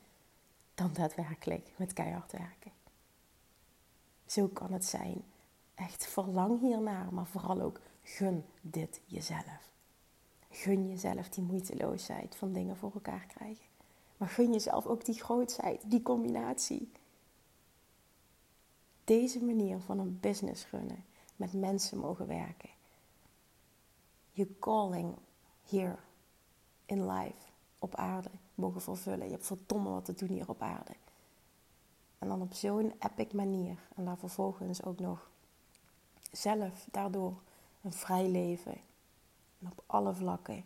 Dan 0.75 0.93
daadwerkelijk 0.93 1.69
met 1.77 1.93
keihard 1.93 2.33
werken. 2.33 2.73
Zo 4.27 4.47
kan 4.47 4.73
het 4.73 4.85
zijn. 4.85 5.23
Echt 5.79 6.07
verlang 6.07 6.61
hiernaar, 6.61 7.15
maar 7.15 7.27
vooral 7.27 7.61
ook 7.61 7.81
gun 8.03 8.45
dit 8.61 9.01
jezelf. 9.05 9.71
Gun 10.51 10.89
jezelf 10.89 11.29
die 11.29 11.45
moeiteloosheid 11.45 12.37
van 12.37 12.53
dingen 12.53 12.77
voor 12.77 12.93
elkaar 12.95 13.27
krijgen. 13.27 13.65
Maar 14.17 14.29
gun 14.29 14.53
jezelf 14.53 14.87
ook 14.87 15.05
die 15.05 15.15
grootheid, 15.15 15.91
die 15.91 16.03
combinatie. 16.03 16.93
Deze 19.05 19.45
manier 19.45 19.81
van 19.81 19.99
een 19.99 20.21
business 20.21 20.65
gunnen, 20.65 21.05
met 21.37 21.53
mensen 21.53 21.99
mogen 21.99 22.27
werken. 22.27 22.71
Je 24.31 24.59
calling 24.59 25.15
hier 25.63 25.99
in 26.87 27.11
life, 27.11 27.49
op 27.79 27.95
aarde, 27.95 28.31
mogen 28.55 28.81
vervullen. 28.81 29.27
Je 29.27 29.33
hebt 29.33 29.47
verdomme 29.47 29.91
wat 29.91 30.05
te 30.05 30.15
doen 30.15 30.29
hier 30.29 30.49
op 30.49 30.63
aarde. 30.63 30.95
En 32.19 32.29
dan 32.29 32.43
op 32.43 32.53
zo'n 32.53 32.93
epic 32.99 33.33
manier. 33.33 33.79
En 33.95 34.05
daar 34.05 34.19
vervolgens 34.19 34.85
ook 34.85 34.99
nog 34.99 35.31
zelf 36.31 36.87
daardoor 36.91 37.41
een 37.81 37.93
vrij 37.93 38.29
leven. 38.29 38.81
En 39.61 39.71
op 39.71 39.83
alle 39.87 40.15
vlakken 40.15 40.65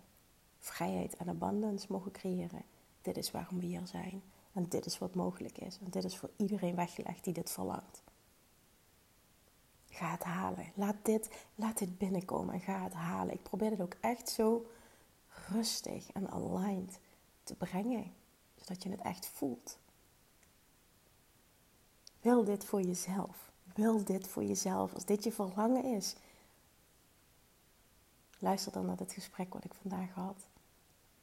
vrijheid 0.59 1.16
en 1.16 1.29
abundance 1.29 1.87
mogen 1.88 2.12
creëren. 2.12 2.62
Dit 3.03 3.16
is 3.16 3.31
waarom 3.31 3.61
we 3.61 3.66
hier 3.66 3.87
zijn. 3.87 4.22
En 4.53 4.68
dit 4.68 4.87
is 4.87 4.98
wat 4.98 5.14
mogelijk 5.14 5.59
is. 5.59 5.79
En 5.79 5.90
dit 5.90 6.05
is 6.05 6.16
voor 6.16 6.31
iedereen 6.37 6.75
weggelegd 6.75 7.25
die 7.25 7.33
dit 7.33 7.51
verlangt. 7.51 8.03
Ga 9.88 10.11
het 10.11 10.25
halen. 10.25 10.72
Laat 10.75 10.96
dit, 11.03 11.31
laat 11.55 11.79
dit 11.79 11.98
binnenkomen 11.98 12.55
en 12.55 12.61
ga 12.61 12.83
het 12.83 12.92
halen. 12.92 13.35
Ik 13.35 13.42
probeer 13.42 13.70
het 13.70 13.81
ook 13.81 13.96
echt 14.01 14.29
zo 14.29 14.66
rustig 15.48 16.12
en 16.12 16.31
aligned 16.31 16.98
te 17.42 17.55
brengen. 17.55 18.12
Zodat 18.57 18.83
je 18.83 18.90
het 18.90 19.01
echt 19.01 19.27
voelt. 19.27 19.79
Wil 22.20 22.44
dit 22.44 22.64
voor 22.64 22.81
jezelf. 22.81 23.52
Wil 23.74 24.04
dit 24.04 24.28
voor 24.28 24.44
jezelf. 24.44 24.94
Als 24.94 25.04
dit 25.04 25.24
je 25.24 25.32
verlangen 25.32 25.85
is. 25.85 26.14
Luister 28.38 28.72
dan 28.72 28.87
naar 28.87 28.98
het 28.98 29.12
gesprek 29.12 29.52
wat 29.52 29.64
ik 29.64 29.74
vandaag 29.74 30.11
had. 30.11 30.46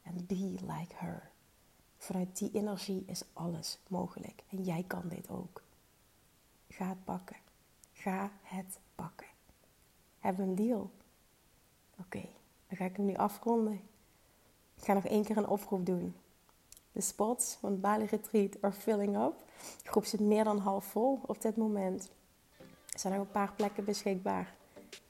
En 0.02 0.26
be 0.26 0.58
like 0.60 0.94
her. 0.94 1.30
Vanuit 1.96 2.38
die 2.38 2.50
energie 2.52 3.04
is 3.06 3.22
alles 3.32 3.78
mogelijk. 3.88 4.42
En 4.48 4.62
jij 4.62 4.84
kan 4.86 5.08
dit 5.08 5.30
ook. 5.30 5.62
Ga 6.68 6.88
het 6.88 7.04
pakken. 7.04 7.36
Ga 7.92 8.30
het 8.42 8.78
pakken. 8.94 9.26
Hebben 10.18 10.48
een 10.48 10.54
deal? 10.54 10.90
Oké, 11.98 12.28
dan 12.66 12.76
ga 12.76 12.84
ik 12.84 12.96
hem 12.96 13.06
nu 13.06 13.14
afronden. 13.14 13.80
Ik 14.74 14.84
ga 14.84 14.92
nog 14.92 15.04
één 15.04 15.24
keer 15.24 15.36
een 15.36 15.48
oproep 15.48 15.86
doen. 15.86 16.14
De 16.92 17.00
spots 17.00 17.56
van 17.60 17.80
Bali 17.80 18.04
Retreat 18.04 18.62
are 18.62 18.72
filling 18.72 19.16
up. 19.16 19.34
De 19.82 19.88
groep 19.88 20.04
zit 20.04 20.20
meer 20.20 20.44
dan 20.44 20.58
half 20.58 20.84
vol 20.84 21.20
op 21.26 21.42
dit 21.42 21.56
moment. 21.56 22.10
Er 23.00 23.06
zijn 23.08 23.18
nog 23.18 23.26
een 23.26 23.32
paar 23.32 23.52
plekken 23.56 23.84
beschikbaar. 23.84 24.54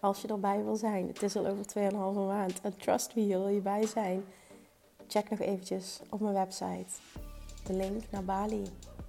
Als 0.01 0.23
je 0.23 0.29
erbij 0.29 0.65
wil 0.65 0.77
zijn. 0.77 1.07
Het 1.07 1.23
is 1.23 1.37
al 1.37 1.47
over 1.47 1.65
2,5 1.79 1.93
maand. 2.15 2.61
En 2.61 2.77
trust 2.77 3.15
me, 3.15 3.27
wil 3.27 3.49
je 3.49 3.61
bij 3.61 3.87
zijn 3.87 4.25
check 5.07 5.31
nog 5.31 5.39
eventjes 5.39 6.01
op 6.11 6.21
mijn 6.21 6.35
website 6.35 6.93
de 7.67 7.73
link 7.73 8.03
naar 8.11 8.25
Bali. 8.25 8.61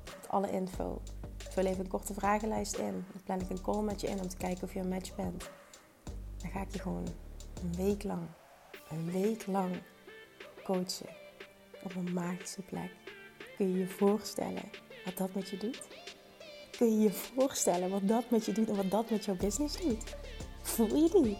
Met 0.05 0.27
alle 0.27 0.51
info. 0.51 1.01
Vul 1.37 1.65
even 1.65 1.79
een 1.79 1.87
korte 1.87 2.13
vragenlijst 2.13 2.77
in. 2.77 3.05
Dan 3.11 3.23
plan 3.23 3.39
ik 3.39 3.49
een 3.49 3.61
call 3.61 3.81
met 3.81 4.01
je 4.01 4.07
in 4.07 4.19
om 4.19 4.27
te 4.27 4.37
kijken 4.37 4.63
of 4.63 4.73
je 4.73 4.79
een 4.79 4.89
match 4.89 5.15
bent. 5.15 5.49
Dan 6.37 6.51
ga 6.51 6.61
ik 6.61 6.73
je 6.73 6.79
gewoon 6.79 7.07
een 7.63 7.75
week 7.75 8.03
lang, 8.03 8.27
een 8.89 9.11
week 9.11 9.47
lang 9.47 9.75
coachen. 10.63 11.09
Op 11.83 11.95
een 11.95 12.13
magische 12.13 12.61
plek. 12.61 12.91
Kun 13.57 13.71
je 13.71 13.77
je 13.77 13.87
voorstellen 13.87 14.63
wat 15.05 15.17
dat 15.17 15.33
met 15.33 15.49
je 15.49 15.57
doet? 15.57 15.87
Kun 16.81 16.99
je 16.99 16.99
je 16.99 17.11
voorstellen 17.11 17.89
wat 17.89 18.01
dat 18.03 18.23
met 18.27 18.45
je 18.45 18.51
doet 18.51 18.69
en 18.69 18.75
wat 18.75 18.91
dat 18.91 19.09
met 19.09 19.25
jouw 19.25 19.35
business 19.35 19.77
doet? 19.77 20.03
Voel 20.61 20.95
je 20.95 21.09
die? 21.23 21.37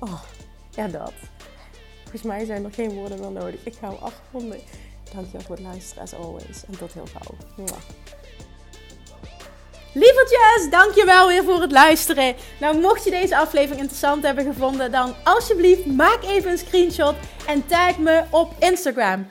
Oh, 0.00 0.22
ja 0.70 0.88
dat. 0.88 1.12
Volgens 2.02 2.22
mij 2.22 2.44
zijn 2.44 2.64
er 2.64 2.72
geen 2.72 2.90
woorden 2.90 3.20
meer 3.20 3.30
nodig. 3.30 3.64
Ik 3.64 3.74
ga 3.80 3.88
hem 3.88 3.98
afronden. 4.00 4.60
Dankjewel 5.14 5.40
voor 5.40 5.56
het 5.56 5.64
luisteren, 5.64 6.02
as 6.02 6.14
always. 6.14 6.64
En 6.66 6.78
tot 6.78 6.92
heel 6.92 7.06
gauw. 7.06 7.36
Mwah. 7.56 7.78
Lievertjes, 9.92 10.70
dankjewel 10.70 11.28
weer 11.28 11.44
voor 11.44 11.60
het 11.60 11.72
luisteren. 11.72 12.34
Nou, 12.60 12.80
mocht 12.80 13.04
je 13.04 13.10
deze 13.10 13.36
aflevering 13.36 13.80
interessant 13.80 14.22
hebben 14.22 14.44
gevonden, 14.44 14.92
dan 14.92 15.14
alsjeblieft 15.24 15.86
maak 15.86 16.22
even 16.22 16.50
een 16.50 16.58
screenshot 16.58 17.14
en 17.46 17.66
tag 17.66 17.98
me 17.98 18.24
op 18.30 18.52
Instagram. 18.58 19.30